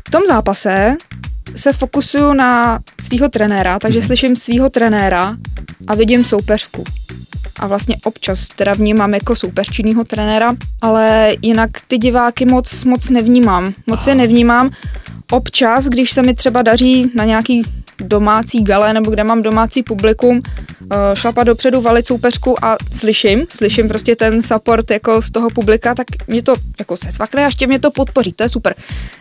V 0.09 0.11
tom 0.11 0.23
zápase 0.29 0.97
se 1.57 1.73
fokusuju 1.73 2.33
na 2.33 2.81
svého 3.01 3.29
trenéra, 3.29 3.79
takže 3.79 3.99
mm-hmm. 3.99 4.07
slyším 4.07 4.37
svého 4.37 4.71
trenéra 4.71 5.37
a 5.87 5.95
vidím 5.95 6.25
soupeřku. 6.25 6.85
A 7.61 7.67
vlastně 7.67 7.97
občas 8.05 8.49
teda 8.49 8.75
vnímám 8.75 9.15
jako 9.15 9.37
soupeřčinného 9.37 10.05
trenéra, 10.05 10.55
ale 10.83 11.33
jinak 11.43 11.71
ty 11.87 11.99
diváky 11.99 12.45
moc, 12.45 12.85
moc 12.85 13.11
nevnímám. 13.11 13.75
Moc 13.87 14.01
Aha. 14.01 14.11
je 14.11 14.15
nevnímám. 14.15 14.71
Občas, 15.33 15.87
když 15.87 16.13
se 16.13 16.23
mi 16.23 16.35
třeba 16.35 16.63
daří 16.63 17.11
na 17.15 17.25
nějaký 17.25 17.63
domácí 18.01 18.65
gale 18.65 18.93
nebo 18.93 19.11
kde 19.11 19.25
mám 19.25 19.43
domácí 19.43 19.83
publikum, 19.83 20.43
eh, 20.93 20.97
šlapat 21.15 21.47
dopředu, 21.47 21.81
valit 21.81 22.07
soupeřku 22.07 22.65
a 22.65 22.77
slyším, 22.93 23.47
slyším 23.49 23.89
prostě 23.89 24.17
ten 24.17 24.43
support 24.43 24.91
jako 24.91 25.23
z 25.23 25.31
toho 25.31 25.51
publika, 25.51 25.95
tak 25.95 26.07
mě 26.27 26.43
to 26.43 26.55
jako 26.79 26.97
se 26.97 27.13
svakne 27.13 27.43
a 27.43 27.47
ještě 27.47 27.67
mě 27.67 27.79
to 27.79 27.91
podpoří, 27.91 28.33
to 28.33 28.43
je 28.43 28.49
super. 28.49 28.75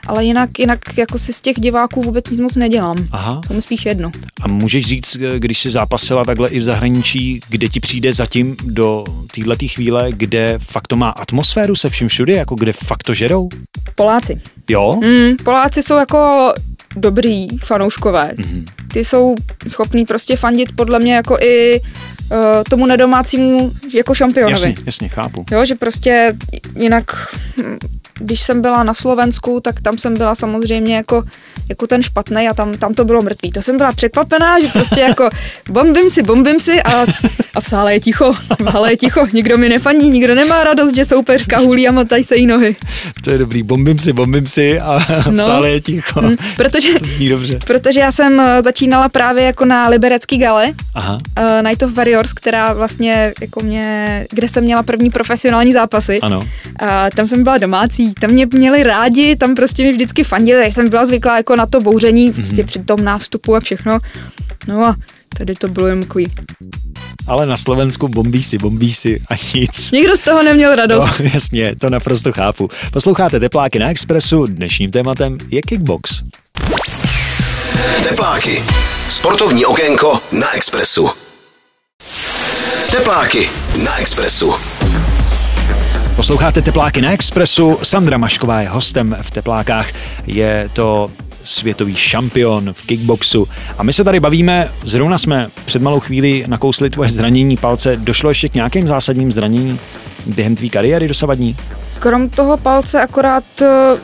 Ale 0.07 0.25
jinak, 0.25 0.59
jinak 0.59 0.79
jako 0.97 1.17
si 1.17 1.33
z 1.33 1.41
těch 1.41 1.59
diváků 1.59 2.01
vůbec 2.01 2.29
nic 2.29 2.39
moc 2.39 2.55
nedělám. 2.55 3.07
Aha. 3.11 3.41
To 3.47 3.53
mi 3.53 3.61
spíš 3.61 3.85
jedno. 3.85 4.11
A 4.41 4.47
můžeš 4.47 4.85
říct, 4.85 5.17
když 5.37 5.59
jsi 5.59 5.69
zápasila 5.69 6.25
takhle 6.25 6.49
i 6.49 6.59
v 6.59 6.63
zahraničí, 6.63 7.39
kde 7.49 7.67
ti 7.69 7.79
přijde 7.79 8.13
zatím 8.13 8.55
do 8.63 9.05
téhle 9.35 9.55
chvíle, 9.67 10.07
kde 10.11 10.59
fakt 10.59 10.87
to 10.87 10.95
má 10.95 11.09
atmosféru 11.09 11.75
se 11.75 11.89
vším 11.89 12.07
všude, 12.07 12.33
jako 12.33 12.55
kde 12.55 12.73
fakt 12.73 13.03
to 13.03 13.13
žerou? 13.13 13.49
Poláci. 13.95 14.41
Jo? 14.69 14.99
Mm, 15.03 15.35
Poláci 15.43 15.83
jsou 15.83 15.97
jako 15.97 16.53
dobrý 16.95 17.47
fanouškové. 17.57 18.33
Mm-hmm. 18.35 18.63
Ty 18.93 19.03
jsou 19.03 19.35
schopní 19.67 20.05
prostě 20.05 20.35
fandit 20.35 20.75
podle 20.75 20.99
mě 20.99 21.15
jako 21.15 21.37
i 21.39 21.79
uh, 21.79 22.37
tomu 22.69 22.85
nedomácímu 22.85 23.71
jako 23.93 24.15
šampionovi. 24.15 24.69
Jasně, 24.69 24.75
jasně, 24.85 25.07
chápu. 25.07 25.45
Jo, 25.51 25.65
že 25.65 25.75
prostě 25.75 26.33
jinak, 26.75 27.35
hm, 27.57 27.77
když 28.21 28.41
jsem 28.41 28.61
byla 28.61 28.83
na 28.83 28.93
Slovensku, 28.93 29.59
tak 29.59 29.81
tam 29.81 29.97
jsem 29.97 30.17
byla 30.17 30.35
samozřejmě 30.35 30.95
jako 30.95 31.23
jako 31.69 31.87
ten 31.87 32.03
špatný 32.03 32.47
a 32.49 32.53
tam, 32.53 32.73
tam 32.73 32.93
to 32.93 33.05
bylo 33.05 33.21
mrtvý. 33.21 33.51
To 33.51 33.61
jsem 33.61 33.77
byla 33.77 33.91
překvapená, 33.91 34.59
že 34.59 34.67
prostě 34.67 34.99
jako 34.99 35.29
bombím 35.69 36.11
si, 36.11 36.23
bombím 36.23 36.59
si 36.59 36.81
a, 36.81 37.05
a 37.55 37.61
v 37.61 37.67
sále 37.67 37.93
je 37.93 37.99
ticho. 37.99 38.33
V 38.59 38.65
hale 38.65 38.91
je 38.93 38.97
ticho, 38.97 39.27
nikdo 39.33 39.57
mi 39.57 39.69
nefaní, 39.69 40.09
nikdo 40.09 40.35
nemá 40.35 40.63
radost, 40.63 40.95
že 40.95 41.05
soupeřka 41.05 41.59
hulí 41.59 41.87
a 41.87 41.91
matají 41.91 42.23
se 42.23 42.35
jí 42.35 42.47
nohy. 42.47 42.75
To 43.23 43.31
je 43.31 43.37
dobrý, 43.37 43.63
bombím 43.63 43.99
si, 43.99 44.13
bombím 44.13 44.47
si 44.47 44.79
a 44.79 44.99
v 44.99 45.31
no, 45.31 45.43
sále 45.43 45.69
je 45.69 45.81
ticho. 45.81 46.21
Hm, 46.21 46.35
protože, 46.55 46.99
to 46.99 47.05
zní 47.05 47.29
dobře. 47.29 47.59
Protože 47.67 47.99
já 47.99 48.11
jsem 48.11 48.39
eh, 48.39 48.61
začínala 48.61 49.09
právě 49.09 49.43
jako 49.43 49.65
na 49.65 49.87
liberecký 49.87 50.37
gale, 50.37 50.73
Aha. 50.95 51.19
Uh, 51.39 51.67
Night 51.67 51.83
of 51.83 51.93
Warriors, 51.93 52.33
která 52.33 52.73
vlastně 52.73 53.33
jako 53.41 53.59
mě, 53.59 54.25
kde 54.31 54.47
jsem 54.47 54.63
měla 54.63 54.83
první 54.83 55.09
profesionální 55.09 55.73
zápasy. 55.73 56.19
Ano. 56.21 56.41
A 56.79 57.09
tam 57.09 57.27
jsem 57.27 57.43
byla 57.43 57.57
domácí, 57.57 58.10
tam 58.19 58.31
mě 58.31 58.47
měli 58.53 58.83
rádi, 58.83 59.35
tam 59.35 59.55
prostě 59.55 59.83
mi 59.83 59.91
vždycky 59.91 60.23
fandili, 60.23 60.61
já 60.63 60.71
jsem 60.71 60.89
byla 60.89 61.05
zvyklá 61.05 61.37
jako 61.37 61.55
na 61.55 61.65
to 61.65 61.81
bouření 61.81 62.31
mm-hmm. 62.31 62.65
při 62.65 62.79
tom 62.79 63.03
nástupu 63.03 63.55
a 63.55 63.59
všechno. 63.59 63.99
No 64.67 64.85
a 64.85 64.95
tady 65.37 65.55
to 65.55 65.67
bylo 65.67 65.87
jen 65.87 66.01
takový 66.01 66.27
ale 67.27 67.45
na 67.45 67.57
Slovensku 67.57 68.07
bombí 68.07 68.43
si, 68.43 68.57
bombí 68.57 68.93
si 68.93 69.21
a 69.29 69.35
nic. 69.53 69.91
Nikdo 69.91 70.17
z 70.17 70.19
toho 70.19 70.43
neměl 70.43 70.75
radost. 70.75 71.19
No, 71.19 71.25
jasně, 71.33 71.75
to 71.75 71.89
naprosto 71.89 72.31
chápu. 72.31 72.69
Posloucháte 72.93 73.39
Tepláky 73.39 73.79
na 73.79 73.89
Expressu, 73.89 74.45
dnešním 74.45 74.91
tématem 74.91 75.37
je 75.49 75.61
kickbox. 75.61 76.23
Tepláky. 78.03 78.63
Sportovní 79.07 79.65
okénko 79.65 80.19
na 80.31 80.55
Expressu. 80.55 81.09
Tepláky 82.91 83.49
na 83.83 83.97
Expressu. 83.97 84.53
Posloucháte 86.21 86.61
Tepláky 86.61 87.01
na 87.01 87.11
Expressu. 87.11 87.77
Sandra 87.83 88.17
Mašková 88.17 88.61
je 88.61 88.69
hostem 88.69 89.17
v 89.21 89.31
Teplákách. 89.31 89.91
Je 90.27 90.69
to 90.73 91.11
světový 91.43 91.95
šampion 91.95 92.73
v 92.73 92.83
kickboxu. 92.83 93.47
A 93.77 93.83
my 93.83 93.93
se 93.93 94.03
tady 94.03 94.19
bavíme, 94.19 94.69
zrovna 94.83 95.17
jsme 95.17 95.49
před 95.65 95.81
malou 95.81 95.99
chvíli 95.99 96.43
nakousli 96.47 96.89
tvoje 96.89 97.09
zranění 97.09 97.57
palce. 97.57 97.95
Došlo 97.95 98.29
ještě 98.29 98.49
k 98.49 98.53
nějakým 98.53 98.87
zásadním 98.87 99.31
zraněním 99.31 99.79
během 100.25 100.55
tvý 100.55 100.69
kariéry 100.69 101.07
dosavadní? 101.07 101.57
Krom 101.99 102.29
toho 102.29 102.57
palce 102.57 103.01
akorát 103.01 103.61
eh, 103.61 103.97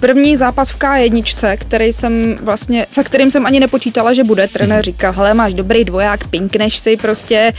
první 0.00 0.36
zápas 0.36 0.70
v 0.70 0.78
K1, 0.78 1.56
který 1.58 1.92
jsem 1.92 2.36
vlastně, 2.42 2.86
se 2.88 3.04
kterým 3.04 3.30
jsem 3.30 3.46
ani 3.46 3.60
nepočítala, 3.60 4.12
že 4.12 4.24
bude. 4.24 4.48
Trenér 4.48 4.78
mhm. 4.78 4.84
říkal, 4.84 5.12
hele, 5.12 5.34
máš 5.34 5.54
dobrý 5.54 5.84
dvoják, 5.84 6.26
pinkneš 6.26 6.76
si 6.76 6.96
prostě, 6.96 7.52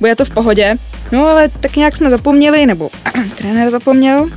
bude 0.00 0.16
to 0.16 0.24
v 0.24 0.30
pohodě. 0.30 0.76
No 1.12 1.26
ale 1.26 1.48
tak 1.48 1.76
nějak 1.76 1.96
jsme 1.96 2.10
zapomněli, 2.10 2.66
nebo 2.66 2.90
trenér 3.36 3.70
zapomněl, 3.70 4.28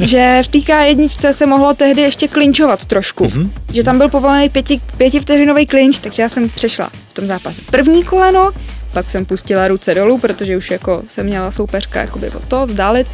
že 0.00 0.40
v 0.44 0.48
té 0.48 0.58
K1 0.58 1.32
se 1.32 1.46
mohlo 1.46 1.74
tehdy 1.74 2.02
ještě 2.02 2.28
klinčovat 2.28 2.84
trošku. 2.84 3.24
Mm-hmm. 3.24 3.50
Že 3.72 3.82
tam 3.82 3.98
byl 3.98 4.08
povolený 4.08 4.48
pěti, 4.48 4.80
pětivteřinový 4.96 5.66
klinč, 5.66 5.98
takže 5.98 6.22
já 6.22 6.28
jsem 6.28 6.48
přešla 6.48 6.90
v 7.08 7.12
tom 7.12 7.26
zápase 7.26 7.60
první 7.70 8.04
koleno, 8.04 8.50
pak 8.92 9.10
jsem 9.10 9.24
pustila 9.24 9.68
ruce 9.68 9.94
dolů, 9.94 10.18
protože 10.18 10.56
už 10.56 10.70
jako 10.70 11.02
jsem 11.06 11.26
měla 11.26 11.50
soupeřka 11.50 12.00
jakoby 12.00 12.30
od 12.30 12.44
toho 12.44 12.66
vzdálit. 12.66 13.06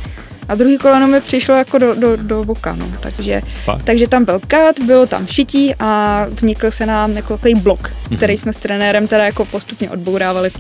A 0.49 0.55
druhý 0.55 0.79
koleno 0.79 1.07
mi 1.07 1.21
přišlo 1.21 1.55
jako 1.55 1.79
do, 1.79 1.95
do, 1.95 2.17
do 2.17 2.45
boka, 2.45 2.75
no. 2.75 2.93
takže, 3.01 3.43
takže 3.85 4.09
tam 4.09 4.25
byl 4.25 4.41
kat, 4.49 4.81
bylo 4.81 5.07
tam 5.07 5.27
šití 5.27 5.75
a 5.79 6.27
vznikl 6.31 6.71
se 6.71 6.87
nám 6.87 7.17
jako 7.17 7.37
takový 7.37 7.55
blok, 7.55 7.81
mm-hmm. 7.81 8.17
který 8.17 8.37
jsme 8.37 8.53
s 8.53 8.57
trenérem 8.57 9.07
teda 9.07 9.25
jako 9.25 9.45
postupně 9.45 9.91
odbourávali. 9.91 10.51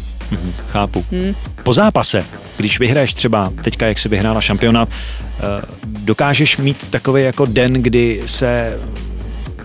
Chápu. 0.68 1.04
Mm. 1.10 1.34
Po 1.62 1.72
zápase, 1.72 2.24
když 2.56 2.78
vyhraješ 2.78 3.14
třeba 3.14 3.52
teďka, 3.62 3.86
jak 3.86 3.98
si 3.98 4.08
vyhrála 4.08 4.40
šampionát, 4.40 4.88
eh, 4.88 5.42
dokážeš 5.84 6.56
mít 6.56 6.90
takový 6.90 7.22
jako 7.22 7.44
den, 7.44 7.72
kdy 7.72 8.22
se 8.26 8.78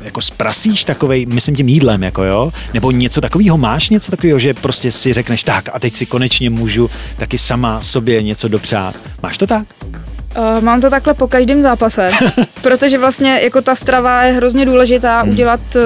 jako 0.03 0.21
sprasíš 0.21 0.85
takovej, 0.85 1.25
myslím 1.25 1.55
tím 1.55 1.67
jídlem, 1.67 2.03
jako 2.03 2.23
jo? 2.23 2.51
Nebo 2.73 2.91
něco 2.91 3.21
takového 3.21 3.57
máš, 3.57 3.89
něco 3.89 4.11
takového, 4.11 4.39
že 4.39 4.53
prostě 4.53 4.91
si 4.91 5.13
řekneš 5.13 5.43
tak 5.43 5.69
a 5.73 5.79
teď 5.79 5.95
si 5.95 6.05
konečně 6.05 6.49
můžu 6.49 6.89
taky 7.17 7.37
sama 7.37 7.81
sobě 7.81 8.23
něco 8.23 8.47
dopřát. 8.47 8.95
Máš 9.23 9.37
to 9.37 9.47
tak? 9.47 9.67
Uh, 10.37 10.63
mám 10.63 10.81
to 10.81 10.89
takhle 10.89 11.13
po 11.13 11.27
každém 11.27 11.61
zápase, 11.61 12.09
protože 12.61 12.97
vlastně 12.97 13.39
jako 13.43 13.61
ta 13.61 13.75
strava 13.75 14.23
je 14.23 14.33
hrozně 14.33 14.65
důležitá, 14.65 15.21
hmm. 15.21 15.31
udělat 15.31 15.59
uh, 15.75 15.81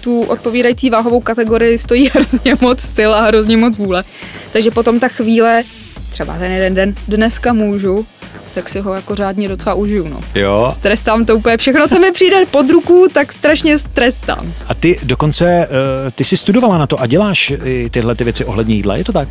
tu 0.00 0.22
odpovídající 0.22 0.90
váhovou 0.90 1.20
kategorii 1.20 1.78
stojí 1.78 2.08
hrozně 2.14 2.56
moc 2.60 2.80
sil 2.96 3.10
a 3.14 3.20
hrozně 3.20 3.56
moc 3.56 3.76
vůle. 3.78 4.04
Takže 4.52 4.70
potom 4.70 5.00
ta 5.00 5.08
chvíle, 5.08 5.62
třeba 6.12 6.38
ten 6.38 6.52
jeden 6.52 6.74
den, 6.74 6.94
dneska 7.08 7.52
můžu, 7.52 8.06
tak 8.54 8.68
si 8.68 8.80
ho 8.80 8.94
jako 8.94 9.14
řádně 9.14 9.48
docela 9.48 9.74
užiju. 9.74 10.08
No. 10.08 10.20
Jo. 10.34 10.70
Strestám 10.74 11.24
to 11.24 11.36
úplně 11.36 11.56
všechno, 11.56 11.88
co 11.88 11.98
mi 11.98 12.12
přijde 12.12 12.36
pod 12.50 12.70
ruku, 12.70 13.06
tak 13.12 13.32
strašně 13.32 13.78
strestám. 13.78 14.52
A 14.68 14.74
ty 14.74 14.98
dokonce, 15.02 15.68
uh, 15.68 16.10
ty 16.10 16.24
jsi 16.24 16.36
studovala 16.36 16.78
na 16.78 16.86
to 16.86 17.00
a 17.00 17.06
děláš 17.06 17.52
tyhle 17.90 18.14
ty 18.14 18.24
věci 18.24 18.44
ohledně 18.44 18.74
jídla, 18.74 18.96
je 18.96 19.04
to 19.04 19.12
tak? 19.12 19.28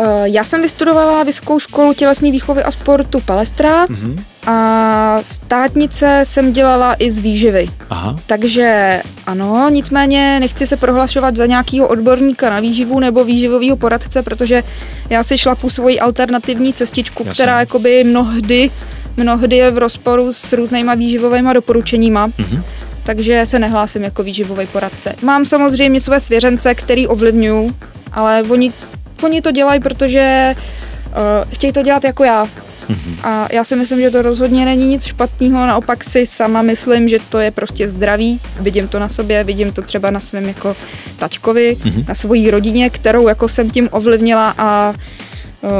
Uh, 0.00 0.06
já 0.24 0.44
jsem 0.44 0.62
vystudovala 0.62 1.22
Vysokou 1.22 1.58
školu 1.58 1.92
tělesné 1.92 2.30
výchovy 2.30 2.62
a 2.62 2.70
sportu 2.70 3.20
Palestra 3.20 3.86
mm-hmm. 3.86 4.22
a 4.46 5.18
státnice 5.22 6.20
jsem 6.24 6.52
dělala 6.52 6.94
i 6.98 7.10
z 7.10 7.18
výživy. 7.18 7.68
Aha. 7.90 8.16
Takže 8.26 9.02
ano, 9.26 9.68
nicméně 9.70 10.40
nechci 10.40 10.66
se 10.66 10.76
prohlašovat 10.76 11.36
za 11.36 11.46
nějakého 11.46 11.88
odborníka 11.88 12.50
na 12.50 12.60
výživu 12.60 13.00
nebo 13.00 13.24
výživového 13.24 13.76
poradce, 13.76 14.22
protože 14.22 14.62
já 15.10 15.24
si 15.24 15.38
šlapu 15.38 15.70
svoji 15.70 16.00
alternativní 16.00 16.72
cestičku, 16.72 17.22
Jasně. 17.22 17.32
která 17.32 17.60
jakoby 17.60 18.04
mnohdy, 18.04 18.70
mnohdy 19.16 19.56
je 19.56 19.70
v 19.70 19.78
rozporu 19.78 20.32
s 20.32 20.52
různýma 20.52 20.94
výživovými 20.94 21.54
doporučeníma. 21.54 22.28
Mm-hmm. 22.28 22.62
takže 23.02 23.46
se 23.46 23.58
nehlásím 23.58 24.02
jako 24.02 24.22
výživový 24.22 24.66
poradce. 24.66 25.14
Mám 25.22 25.44
samozřejmě 25.44 26.00
své 26.00 26.20
svěřence, 26.20 26.74
který 26.74 27.06
ovlivňuju, 27.06 27.76
ale 28.12 28.42
oni, 28.42 28.72
oni 29.22 29.42
to 29.42 29.50
dělají, 29.50 29.80
protože 29.80 30.54
uh, 30.54 31.50
chtějí 31.52 31.72
to 31.72 31.82
dělat 31.82 32.04
jako 32.04 32.24
já. 32.24 32.48
A 33.22 33.48
já 33.52 33.64
si 33.64 33.76
myslím, 33.76 34.00
že 34.00 34.10
to 34.10 34.22
rozhodně 34.22 34.64
není 34.64 34.88
nic 34.88 35.04
špatného, 35.04 35.66
naopak 35.66 36.04
si 36.04 36.26
sama 36.26 36.62
myslím, 36.62 37.08
že 37.08 37.18
to 37.28 37.38
je 37.38 37.50
prostě 37.50 37.88
zdravý. 37.88 38.40
Vidím 38.60 38.88
to 38.88 38.98
na 38.98 39.08
sobě, 39.08 39.44
vidím 39.44 39.72
to 39.72 39.82
třeba 39.82 40.10
na 40.10 40.20
svém 40.20 40.48
jako 40.48 40.76
taťkovi, 41.16 41.76
mm-hmm. 41.76 42.08
na 42.08 42.14
svojí 42.14 42.50
rodině, 42.50 42.90
kterou 42.90 43.28
jako 43.28 43.48
jsem 43.48 43.70
tím 43.70 43.88
ovlivnila 43.92 44.54
a 44.58 44.94
uh, 45.60 45.70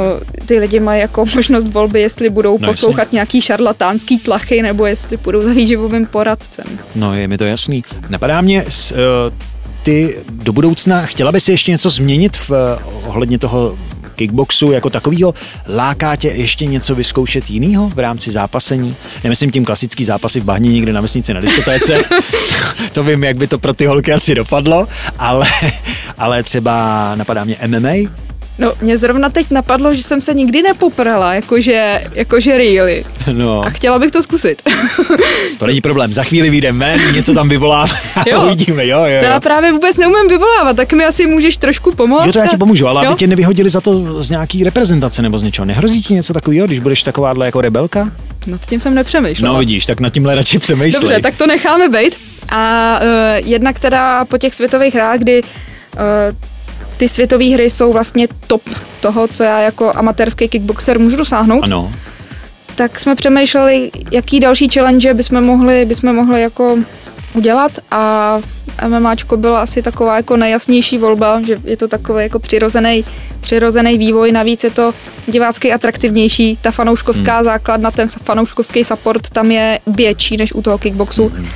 ty 0.45 0.59
lidi 0.59 0.79
mají 0.79 1.01
jako 1.01 1.25
možnost 1.35 1.67
volby, 1.67 2.01
jestli 2.01 2.29
budou 2.29 2.57
no, 2.61 2.67
poslouchat 2.67 3.03
jasně. 3.03 3.15
nějaký 3.15 3.41
šarlatánský 3.41 4.17
tlachy, 4.17 4.61
nebo 4.61 4.85
jestli 4.85 5.17
budou 5.17 5.41
za 5.41 5.53
výživovým 5.53 6.05
poradcem. 6.05 6.65
No, 6.95 7.15
je 7.15 7.27
mi 7.27 7.37
to 7.37 7.45
jasný. 7.45 7.83
Napadá 8.09 8.41
mě, 8.41 8.65
s, 8.67 8.91
uh, 8.91 8.97
ty 9.83 10.17
do 10.29 10.53
budoucna, 10.53 11.05
chtěla 11.05 11.31
bys 11.31 11.49
ještě 11.49 11.71
něco 11.71 11.89
změnit 11.89 12.37
v, 12.37 12.49
uh, 12.49 12.57
ohledně 13.09 13.39
toho 13.39 13.77
kickboxu 14.15 14.71
jako 14.71 14.89
takového, 14.89 15.33
láká 15.67 16.15
tě 16.15 16.27
ještě 16.27 16.65
něco 16.65 16.95
vyzkoušet 16.95 17.49
jiného 17.49 17.89
v 17.89 17.99
rámci 17.99 18.31
zápasení? 18.31 18.95
Nemyslím 19.23 19.51
tím 19.51 19.65
klasický 19.65 20.05
zápasy 20.05 20.39
v 20.39 20.43
bahně 20.43 20.73
někde 20.73 20.93
na 20.93 21.01
vesnici 21.01 21.33
na 21.33 21.41
diskotéce, 21.41 22.01
to 22.93 23.03
vím, 23.03 23.23
jak 23.23 23.37
by 23.37 23.47
to 23.47 23.59
pro 23.59 23.73
ty 23.73 23.85
holky 23.85 24.13
asi 24.13 24.35
dopadlo, 24.35 24.87
ale, 25.19 25.47
ale 26.17 26.43
třeba 26.43 27.15
napadá 27.15 27.43
mě 27.43 27.57
MMA, 27.67 28.09
No, 28.59 28.73
mě 28.81 28.97
zrovna 28.97 29.29
teď 29.29 29.51
napadlo, 29.51 29.93
že 29.93 30.03
jsem 30.03 30.21
se 30.21 30.33
nikdy 30.33 30.61
nepoprala, 30.61 31.33
jakože, 31.33 32.01
jakože 32.13 32.57
really. 32.57 33.05
No. 33.31 33.61
A 33.61 33.69
chtěla 33.69 33.99
bych 33.99 34.11
to 34.11 34.23
zkusit. 34.23 34.61
to 35.57 35.67
není 35.67 35.81
problém, 35.81 36.13
za 36.13 36.23
chvíli 36.23 36.49
vyjdeme 36.49 36.97
ven, 36.97 37.15
něco 37.15 37.33
tam 37.33 37.49
vyvolám 37.49 37.89
a 38.33 38.39
uvidíme, 38.39 38.87
jo, 38.87 38.99
jo. 38.99 39.19
To 39.19 39.25
já 39.25 39.39
právě 39.39 39.71
vůbec 39.71 39.97
neumím 39.97 40.27
vyvolávat, 40.27 40.75
tak 40.75 40.93
mi 40.93 41.05
asi 41.05 41.27
můžeš 41.27 41.57
trošku 41.57 41.91
pomoct. 41.95 42.25
Jo, 42.25 42.33
to 42.33 42.39
já 42.39 42.47
ti 42.47 42.57
pomůžu, 42.57 42.87
ale 42.87 43.05
jo? 43.05 43.11
aby 43.11 43.19
tě 43.19 43.27
nevyhodili 43.27 43.69
za 43.69 43.81
to 43.81 44.23
z 44.23 44.29
nějaký 44.29 44.63
reprezentace 44.63 45.21
nebo 45.21 45.39
z 45.39 45.43
něčeho. 45.43 45.65
Nehrozí 45.65 46.03
ti 46.03 46.13
něco 46.13 46.33
takového, 46.33 46.67
když 46.67 46.79
budeš 46.79 47.03
takováhle 47.03 47.45
jako 47.45 47.61
rebelka? 47.61 48.11
Nad 48.47 48.65
tím 48.65 48.79
jsem 48.79 48.95
nepřemýšlela. 48.95 49.53
No 49.53 49.59
vidíš, 49.59 49.85
tak 49.85 49.99
nad 49.99 50.09
tímhle 50.09 50.35
radši 50.35 50.59
přemýšlej. 50.59 51.01
Dobře, 51.01 51.19
tak 51.21 51.35
to 51.35 51.47
necháme 51.47 51.89
být. 51.89 52.15
A 52.49 52.99
uh, 53.01 53.47
jednak 53.49 53.79
teda 53.79 54.25
po 54.25 54.37
těch 54.37 54.55
světových 54.55 54.93
hrách, 54.93 55.17
kdy 55.19 55.43
uh, 55.43 55.99
ty 57.03 57.07
světové 57.07 57.45
hry 57.45 57.69
jsou 57.69 57.93
vlastně 57.93 58.27
top 58.47 58.61
toho, 58.99 59.27
co 59.27 59.43
já 59.43 59.59
jako 59.59 59.93
amatérský 59.95 60.47
kickboxer 60.47 60.99
můžu 60.99 61.17
dosáhnout. 61.17 61.63
Ano. 61.63 61.91
Tak 62.75 62.99
jsme 62.99 63.15
přemýšleli, 63.15 63.91
jaký 64.11 64.39
další 64.39 64.69
challenge 64.69 65.13
bychom 65.13 65.43
mohli, 65.43 65.85
bychom 65.85 66.15
mohli 66.15 66.41
jako 66.41 66.77
udělat 67.33 67.71
a 67.91 68.39
MMAčko 68.87 69.37
byla 69.37 69.61
asi 69.61 69.81
taková 69.81 70.15
jako 70.15 70.37
nejjasnější 70.37 70.97
volba, 70.97 71.41
že 71.47 71.59
je 71.63 71.77
to 71.77 71.87
takový 71.87 72.23
jako 72.23 72.39
přirozený, 72.39 73.05
přirozený 73.41 73.97
vývoj, 73.97 74.31
navíc 74.31 74.63
je 74.63 74.71
to 74.71 74.93
divácky 75.27 75.73
atraktivnější, 75.73 76.57
ta 76.61 76.71
fanouškovská 76.71 77.35
hmm. 77.35 77.45
základna, 77.45 77.91
ten 77.91 78.07
fanouškovský 78.23 78.83
support 78.83 79.29
tam 79.29 79.51
je 79.51 79.79
větší 79.87 80.37
než 80.37 80.53
u 80.53 80.61
toho 80.61 80.77
kickboxu. 80.77 81.31
Hmm. 81.35 81.47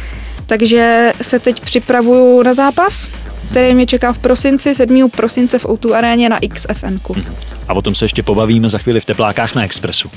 Takže 0.46 1.14
se 1.22 1.40
teď 1.40 1.60
připravuju 1.60 2.44
na 2.44 2.54
zápas, 2.54 3.08
který 3.52 3.76
mě 3.76 3.86
čeká 3.86 4.14
v 4.14 4.18
prosinci, 4.18 4.76
7. 4.76 5.10
prosince 5.10 5.60
v 5.60 5.66
O2 5.66 5.94
aréně 5.94 6.30
na 6.30 6.40
XFN. 6.54 6.98
A 7.68 7.74
o 7.74 7.82
tom 7.82 7.96
se 7.96 8.06
ještě 8.06 8.24
pobavíme 8.24 8.70
za 8.70 8.78
chvíli 8.78 9.00
v 9.00 9.06
teplákách 9.06 9.56
na 9.56 9.64
Expressu. 9.64 10.12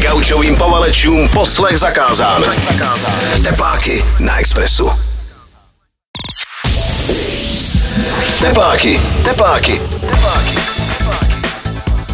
Gaučovým 0.00 0.56
povalečům 0.56 1.28
poslech 1.28 1.78
zakázán. 1.78 2.44
Tepláky 3.44 4.04
na 4.20 4.38
Expressu. 4.38 4.90
Tepláky, 8.40 9.00
tepláky, 9.24 9.80
tepláky. 10.00 10.56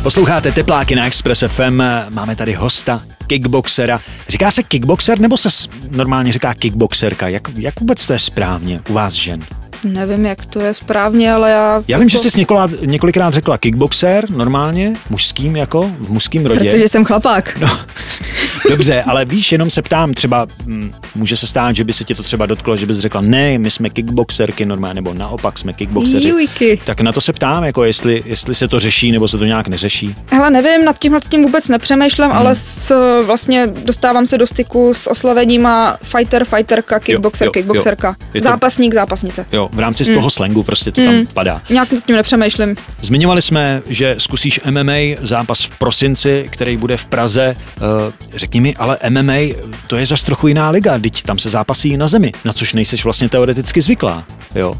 Posloucháte 0.02 0.52
Tepláky 0.52 0.94
na 0.94 1.06
Express 1.06 1.44
FM, 1.46 1.82
máme 2.10 2.36
tady 2.36 2.52
hosta, 2.52 3.00
kickboxera. 3.26 4.00
Říká 4.28 4.50
se 4.50 4.62
kickboxer 4.62 5.20
nebo 5.20 5.36
se 5.36 5.48
normálně 5.90 6.32
říká 6.32 6.54
kickboxerka? 6.54 7.28
Jak, 7.28 7.42
jak 7.58 7.80
vůbec 7.80 8.06
to 8.06 8.12
je 8.12 8.18
správně 8.18 8.80
u 8.88 8.92
vás 8.92 9.14
žen? 9.14 9.44
Nevím, 9.84 10.26
jak 10.26 10.46
to 10.46 10.60
je 10.60 10.74
správně, 10.74 11.32
ale 11.32 11.50
já... 11.50 11.82
Já 11.88 11.98
vím, 11.98 12.08
jako... 12.08 12.22
že 12.22 12.30
jsi 12.30 12.38
několikrát, 12.38 12.80
několikrát 12.80 13.34
řekla 13.34 13.58
kickboxer, 13.58 14.30
normálně, 14.30 14.92
mužským 15.10 15.56
jako, 15.56 15.90
v 15.98 16.10
mužským 16.10 16.46
rodě. 16.46 16.70
Protože 16.70 16.88
jsem 16.88 17.04
chlapák. 17.04 17.58
No, 17.60 17.78
dobře, 18.68 19.02
ale 19.02 19.24
víš, 19.24 19.52
jenom 19.52 19.70
se 19.70 19.82
ptám, 19.82 20.12
třeba 20.12 20.46
m, 20.66 20.90
může 21.14 21.36
se 21.36 21.46
stát, 21.46 21.76
že 21.76 21.84
by 21.84 21.92
se 21.92 22.04
tě 22.04 22.14
to 22.14 22.22
třeba 22.22 22.46
dotklo, 22.46 22.76
že 22.76 22.86
bys 22.86 22.98
řekla, 22.98 23.20
ne, 23.20 23.58
my 23.58 23.70
jsme 23.70 23.90
kickboxerky 23.90 24.66
normálně, 24.66 24.94
nebo 24.94 25.14
naopak 25.14 25.58
jsme 25.58 25.72
kickboxeři. 25.72 26.28
Jujky. 26.28 26.80
Tak 26.84 27.00
na 27.00 27.12
to 27.12 27.20
se 27.20 27.32
ptám, 27.32 27.64
jako 27.64 27.84
jestli, 27.84 28.22
jestli 28.26 28.54
se 28.54 28.68
to 28.68 28.78
řeší, 28.78 29.12
nebo 29.12 29.28
se 29.28 29.38
to 29.38 29.44
nějak 29.44 29.68
neřeší. 29.68 30.14
Hele, 30.30 30.50
nevím, 30.50 30.84
nad 30.84 30.98
tímhle 30.98 31.20
s 31.20 31.26
tím 31.28 31.42
vůbec 31.42 31.68
nepřemýšlím, 31.68 32.28
hmm. 32.28 32.36
ale 32.36 32.54
s, 32.54 32.94
vlastně 33.26 33.66
dostávám 33.66 34.26
se 34.26 34.38
do 34.38 34.46
styku 34.46 34.94
s 34.94 35.10
oslovením 35.10 35.68
fighter, 36.02 36.44
fighterka, 36.44 37.00
kickboxer, 37.00 37.46
jo, 37.46 37.48
jo, 37.48 37.52
kickboxerka, 37.52 38.16
jo. 38.34 38.40
zápasník, 38.42 38.94
zápasnice. 38.94 39.46
Jo, 39.52 39.68
v 39.72 39.78
rámci 39.78 40.04
z 40.04 40.08
toho 40.08 40.26
mm. 40.26 40.30
slangu 40.30 40.62
prostě 40.62 40.92
to 40.92 41.00
mm. 41.00 41.06
tam 41.06 41.26
padá. 41.34 41.62
Nějak 41.70 41.92
s 41.92 42.02
tím 42.02 42.16
nepřemýšlím. 42.16 42.76
Zmiňovali 43.00 43.42
jsme, 43.42 43.82
že 43.86 44.14
zkusíš 44.18 44.60
MMA, 44.70 45.16
zápas 45.20 45.64
v 45.64 45.78
prosinci, 45.78 46.46
který 46.50 46.76
bude 46.76 46.96
v 46.96 47.06
Praze. 47.06 47.56
Uh, 47.76 47.84
řekni 48.34 48.60
mi, 48.60 48.76
ale 48.76 48.98
MMA, 49.08 49.54
to 49.86 49.96
je 49.96 50.06
zase 50.06 50.26
trochu 50.26 50.48
jiná 50.48 50.70
liga, 50.70 50.98
teď 50.98 51.22
tam 51.22 51.38
se 51.38 51.50
zápasí 51.50 51.96
na 51.96 52.06
zemi, 52.06 52.32
na 52.44 52.52
což 52.52 52.72
nejseš 52.72 53.04
vlastně 53.04 53.28
teoreticky 53.28 53.80
zvyklá, 53.80 54.24
jo? 54.54 54.74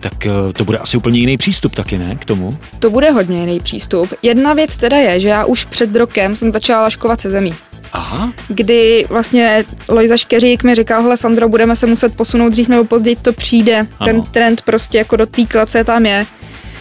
tak 0.00 0.26
uh, 0.26 0.52
to 0.52 0.64
bude 0.64 0.78
asi 0.78 0.96
úplně 0.96 1.20
jiný 1.20 1.36
přístup 1.36 1.74
taky, 1.74 1.98
ne, 1.98 2.16
k 2.16 2.24
tomu? 2.24 2.58
To 2.78 2.90
bude 2.90 3.10
hodně 3.10 3.40
jiný 3.40 3.60
přístup. 3.60 4.14
Jedna 4.22 4.54
věc 4.54 4.76
teda 4.76 4.96
je, 4.96 5.20
že 5.20 5.28
já 5.28 5.44
už 5.44 5.64
před 5.64 5.96
rokem 5.96 6.36
jsem 6.36 6.52
začala 6.52 6.82
laškovat 6.82 7.20
se 7.20 7.30
zemí. 7.30 7.54
Aha. 7.96 8.32
kdy 8.48 9.04
vlastně 9.08 9.64
Lojza 9.88 10.16
Škeřík 10.16 10.62
mi 10.62 10.74
říkal, 10.74 11.02
hele 11.02 11.16
Sandro, 11.16 11.48
budeme 11.48 11.76
se 11.76 11.86
muset 11.86 12.16
posunout 12.16 12.48
dřív 12.48 12.68
nebo 12.68 12.84
později, 12.84 13.16
to 13.16 13.32
přijde. 13.32 13.78
Ano. 13.78 13.88
Ten 14.04 14.22
trend 14.22 14.62
prostě 14.62 14.98
jako 14.98 15.16
do 15.16 15.26
té 15.26 15.84
tam 15.84 16.06
je. 16.06 16.26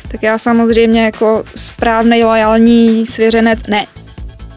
Tak 0.08 0.24
já 0.24 0.38
samozřejmě 0.38 1.06
jako 1.06 1.44
správný 1.56 2.24
lojální 2.24 3.06
svěřenec, 3.06 3.68
ne, 3.68 3.86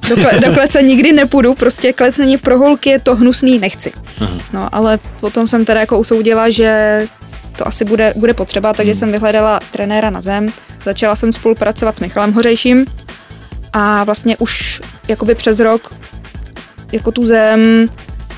do, 0.09 0.17
kle, 0.17 0.41
do 0.41 0.53
klece 0.53 0.83
nikdy 0.83 1.13
nepůjdu, 1.13 1.55
prostě 1.55 1.93
klec 1.93 2.19
není 2.19 2.39
pro 2.39 2.59
holky, 2.59 2.91
je 2.91 2.99
to 2.99 3.17
hnusný, 3.17 3.59
nechci. 3.59 3.93
Aha. 4.21 4.39
No, 4.53 4.69
ale 4.73 4.99
potom 5.21 5.47
jsem 5.47 5.65
teda 5.65 5.81
jako 5.81 5.99
usoudila, 5.99 6.51
že 6.51 7.03
to 7.57 7.69
asi 7.69 7.85
bude, 7.85 8.13
bude 8.17 8.35
potřeba, 8.35 8.73
takže 8.73 8.93
hmm. 8.93 8.99
jsem 8.99 9.13
vyhledala 9.13 9.61
trenéra 9.71 10.11
na 10.11 10.21
zem, 10.21 10.47
začala 10.85 11.17
jsem 11.17 11.33
spolupracovat 11.33 11.97
s 11.97 12.01
Michalem 12.01 12.33
Hořejším 12.33 12.85
a 13.73 14.05
vlastně 14.05 14.37
už 14.37 14.81
jakoby 15.09 15.35
přes 15.35 15.61
rok 15.61 15.95
jako 16.93 17.13
tu 17.13 17.27
zem 17.27 17.87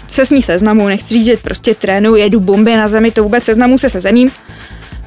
se 0.08 0.26
s 0.26 0.30
ní 0.30 0.42
seznamu, 0.42 0.88
nechci 0.88 1.14
říct, 1.14 1.24
že 1.24 1.36
prostě 1.36 1.74
trénu, 1.74 2.16
jedu 2.16 2.40
bomby 2.40 2.76
na 2.76 2.88
zemi, 2.88 3.10
to 3.10 3.22
vůbec 3.22 3.44
seznamu 3.44 3.78
se 3.78 3.88
se 3.88 4.00
zemím. 4.00 4.30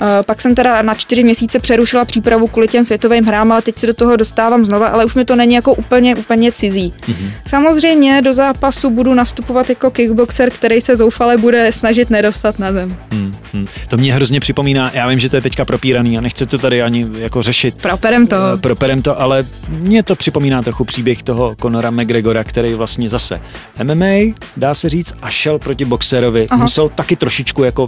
Uh, 0.02 0.08
pak 0.26 0.42
jsem 0.42 0.56
teda 0.56 0.82
na 0.82 0.94
čtyři 0.94 1.24
měsíce 1.24 1.60
přerušila 1.60 2.06
přípravu 2.06 2.48
kvůli 2.48 2.68
těm 2.68 2.86
světovým 2.86 3.26
hrám, 3.26 3.52
ale 3.52 3.62
teď 3.62 3.78
se 3.78 3.88
do 3.88 3.94
toho 3.94 4.16
dostávám 4.16 4.66
znova, 4.66 4.88
ale 4.88 5.06
už 5.06 5.16
mi 5.16 5.26
to 5.26 5.36
není 5.36 5.56
jako 5.56 5.74
úplně, 5.74 6.16
úplně 6.16 6.52
cizí. 6.52 6.94
Mm-hmm. 7.02 7.32
Samozřejmě 7.48 8.22
do 8.22 8.34
zápasu 8.34 8.90
budu 8.90 9.14
nastupovat 9.14 9.70
jako 9.70 9.92
kickboxer, 9.92 10.50
který 10.50 10.82
se 10.82 10.96
zoufale 10.96 11.38
bude 11.38 11.72
snažit 11.72 12.10
nedostat 12.10 12.60
na 12.60 12.72
zem. 12.72 12.98
Mm. 13.14 13.34
Hmm. 13.54 13.68
To 13.88 13.98
mě 13.98 14.14
hrozně 14.14 14.40
připomíná, 14.40 14.92
já 14.94 15.08
vím, 15.08 15.20
že 15.20 15.30
to 15.30 15.36
je 15.36 15.42
teďka 15.42 15.66
propíraný 15.66 16.18
a 16.18 16.22
nechci 16.22 16.46
to 16.46 16.58
tady 16.58 16.82
ani 16.82 17.08
jako 17.18 17.42
řešit. 17.42 17.76
Properem 17.82 18.28
to. 18.28 18.36
Uh, 18.36 18.60
properem 18.60 19.02
to, 19.02 19.22
ale 19.22 19.44
mě 19.70 20.04
to 20.04 20.16
připomíná 20.16 20.62
trochu 20.62 20.86
příběh 20.86 21.24
toho 21.24 21.56
Conora 21.62 21.92
McGregora, 21.92 22.44
který 22.44 22.74
vlastně 22.74 23.10
zase 23.10 23.42
MMA, 23.84 24.34
dá 24.58 24.74
se 24.74 24.90
říct, 24.90 25.14
a 25.22 25.30
šel 25.30 25.60
proti 25.60 25.86
boxerovi. 25.86 26.48
Aha. 26.50 26.62
Musel 26.62 26.90
taky 26.90 27.16
trošičku 27.16 27.64
jako 27.64 27.88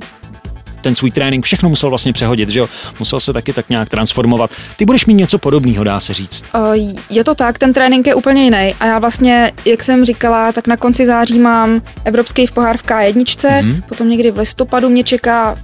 ten 0.86 0.96
svůj 0.96 1.12
trénink, 1.12 1.46
všechno 1.46 1.70
musel 1.70 1.90
vlastně 1.90 2.14
přehodit, 2.14 2.50
že 2.50 2.60
jo? 2.60 2.70
Musel 3.00 3.20
se 3.20 3.34
taky 3.34 3.54
tak 3.54 3.70
nějak 3.70 3.90
transformovat. 3.90 4.52
Ty 4.78 4.86
budeš 4.86 5.06
mít 5.06 5.14
něco 5.14 5.38
podobného, 5.38 5.84
dá 5.84 6.00
se 6.00 6.14
říct. 6.14 6.46
Uh, 6.56 6.76
je 7.10 7.24
to 7.24 7.36
tak, 7.36 7.58
ten 7.58 7.74
trénink 7.74 8.08
je 8.08 8.16
úplně 8.16 8.44
jiný. 8.44 8.76
A 8.80 8.86
já 8.86 9.00
vlastně, 9.00 9.52
jak 9.66 9.84
jsem 9.84 10.06
říkala, 10.06 10.52
tak 10.52 10.68
na 10.68 10.78
konci 10.78 11.06
září 11.06 11.40
mám 11.40 11.82
evropský 12.04 12.48
v 12.48 12.52
pohár 12.52 12.78
v 12.78 12.84
K1, 12.84 13.24
mm-hmm. 13.24 13.82
potom 13.82 14.10
někdy 14.10 14.32
v 14.32 14.38
listopadu 14.38 14.90
mě 14.90 15.04
čeká 15.04 15.58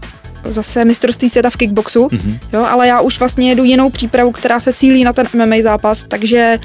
zase 0.50 0.86
mistrovství 0.86 1.30
světa 1.30 1.50
v 1.50 1.56
kickboxu, 1.56 2.08
mm-hmm. 2.08 2.40
jo, 2.54 2.66
ale 2.70 2.88
já 2.88 3.02
už 3.02 3.20
vlastně 3.20 3.50
jedu 3.50 3.64
jinou 3.64 3.90
přípravu, 3.90 4.32
která 4.32 4.60
se 4.60 4.74
cílí 4.74 5.04
na 5.04 5.14
ten 5.14 5.28
MMA 5.34 5.56
zápas, 5.64 6.06
takže 6.08 6.58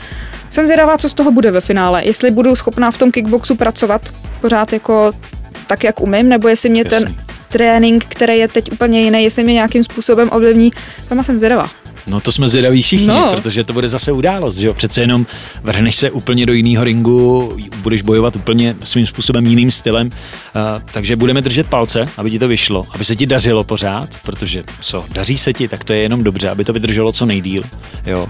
jsem 0.51 0.65
zvědavá, 0.65 0.99
co 0.99 1.09
z 1.09 1.15
toho 1.15 1.33
bude 1.33 1.51
ve 1.51 1.61
finále. 1.61 2.05
Jestli 2.05 2.31
budu 2.31 2.57
schopná 2.57 2.91
v 2.91 2.99
tom 2.99 3.11
kickboxu 3.11 3.55
pracovat 3.55 4.03
pořád 4.41 4.73
jako 4.73 5.13
tak, 5.67 5.85
jak 5.85 6.01
umím, 6.01 6.29
nebo 6.29 6.49
jestli 6.49 6.69
mě 6.69 6.85
Jasný. 6.91 7.07
ten 7.07 7.36
trénink, 7.49 8.05
který 8.09 8.39
je 8.39 8.49
teď 8.49 8.73
úplně 8.73 9.01
jiný, 9.01 9.25
jestli 9.25 9.45
mě 9.45 9.55
nějakým 9.55 9.85
způsobem 9.85 10.29
ovlivní, 10.33 10.73
tam 11.09 11.25
jsem 11.25 11.39
zvědavá. 11.39 11.86
No 12.07 12.21
to 12.21 12.33
jsme 12.33 12.49
zvědaví 12.49 12.83
všichni, 12.83 13.07
No. 13.07 13.31
protože 13.35 13.65
to 13.65 13.73
bude 13.73 13.89
zase 13.89 14.13
událost, 14.13 14.57
že 14.57 14.67
jo? 14.67 14.75
Přece 14.75 15.01
jenom 15.01 15.27
vrhneš 15.63 15.97
se 15.97 16.11
úplně 16.11 16.47
do 16.47 16.53
jiného 16.53 16.85
ringu, 16.85 17.57
budeš 17.83 18.03
bojovat 18.03 18.37
úplně 18.37 18.77
svým 18.83 19.07
způsobem 19.07 19.47
jiným 19.47 19.71
stylem, 19.71 20.07
uh, 20.07 20.83
takže 20.93 21.17
budeme 21.17 21.43
držet 21.43 21.67
palce, 21.69 22.05
aby 22.17 22.31
ti 22.31 22.39
to 22.39 22.49
vyšlo, 22.49 22.87
aby 22.91 23.05
se 23.05 23.17
ti 23.17 23.27
dařilo 23.27 23.65
pořád, 23.65 24.09
protože 24.23 24.65
co, 24.81 25.05
daří 25.13 25.39
se 25.39 25.53
ti, 25.53 25.69
tak 25.69 25.85
to 25.85 25.93
je 25.93 26.01
jenom 26.03 26.25
dobře, 26.25 26.49
aby 26.49 26.65
to 26.65 26.73
vydrželo 26.73 27.13
co 27.13 27.27
nejdíl, 27.27 27.63
jo? 28.07 28.27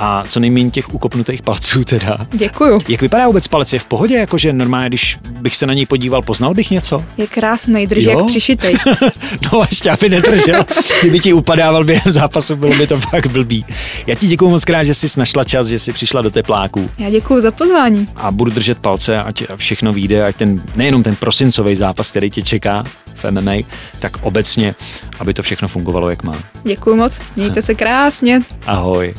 A 0.00 0.24
co 0.28 0.40
nejméně 0.40 0.70
těch 0.70 0.94
ukopnutých 0.94 1.42
palců 1.42 1.84
teda. 1.84 2.18
Děkuju. 2.32 2.80
Jak 2.88 3.00
vypadá 3.00 3.26
vůbec 3.26 3.48
palec? 3.48 3.72
Je 3.72 3.78
v 3.78 3.84
pohodě, 3.84 4.14
jakože 4.16 4.52
normálně, 4.52 4.88
když 4.88 5.18
bych 5.40 5.56
se 5.56 5.66
na 5.66 5.74
něj 5.74 5.86
podíval, 5.86 6.22
poznal 6.22 6.54
bych 6.54 6.70
něco? 6.70 7.04
Je 7.16 7.26
krásný, 7.26 7.86
drží 7.86 8.06
Jo? 8.06 8.18
jak 8.18 8.26
přišitej. 8.26 8.74
no 9.52 9.60
a 9.62 9.66
ještě 9.70 9.90
aby 9.90 10.08
nedržel. 10.08 10.64
Kdyby 11.00 11.20
ti 11.20 11.32
upadával 11.32 11.84
během 11.84 12.12
zápasu, 12.12 12.56
bylo 12.56 12.74
by 12.74 12.86
to 12.86 13.00
fakt 13.00 13.17
blbý. 13.26 13.64
Já 14.06 14.14
ti 14.14 14.26
děkuji 14.26 14.48
moc 14.50 14.64
krát, 14.64 14.84
že 14.84 14.94
jsi 14.94 15.20
našla 15.20 15.44
čas, 15.44 15.66
že 15.66 15.78
jsi 15.78 15.92
přišla 15.92 16.22
do 16.22 16.30
tepláků 16.30 16.90
Já 16.98 17.10
děkuju 17.10 17.40
za 17.40 17.50
pozvání. 17.50 18.06
a 18.16 18.30
budu 18.30 18.50
držet 18.50 18.78
palce, 18.78 19.16
ať 19.22 19.42
všechno 19.56 19.92
vyjde, 19.92 20.24
ať 20.24 20.36
ten, 20.36 20.62
nejenom 20.76 21.02
ten 21.02 21.16
prosincový 21.16 21.76
zápas, 21.76 22.10
který 22.10 22.30
tě 22.30 22.42
čeká 22.42 22.84
v 23.14 23.30
MMA, 23.30 23.52
tak 23.98 24.12
obecně, 24.22 24.74
aby 25.20 25.34
to 25.34 25.42
všechno 25.42 25.68
fungovalo, 25.68 26.10
jak 26.10 26.22
má. 26.22 26.34
Děkuju 26.64 26.96
moc. 26.96 27.20
Mějte 27.36 27.62
se 27.62 27.74
krásně. 27.74 28.42
Ahoj. 28.66 29.14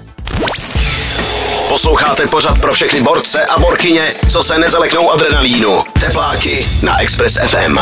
Posloucháte 1.69 2.27
pořad 2.27 2.61
pro 2.61 2.73
všechny 2.73 3.01
borce 3.01 3.45
a 3.45 3.59
borkyně, 3.59 4.01
co 4.29 4.43
se 4.43 4.57
nezaleknou 4.59 5.11
adrenalínu. 5.11 5.83
Tepláky 5.99 6.65
na 6.83 7.01
Express 7.01 7.37
FM. 7.37 7.77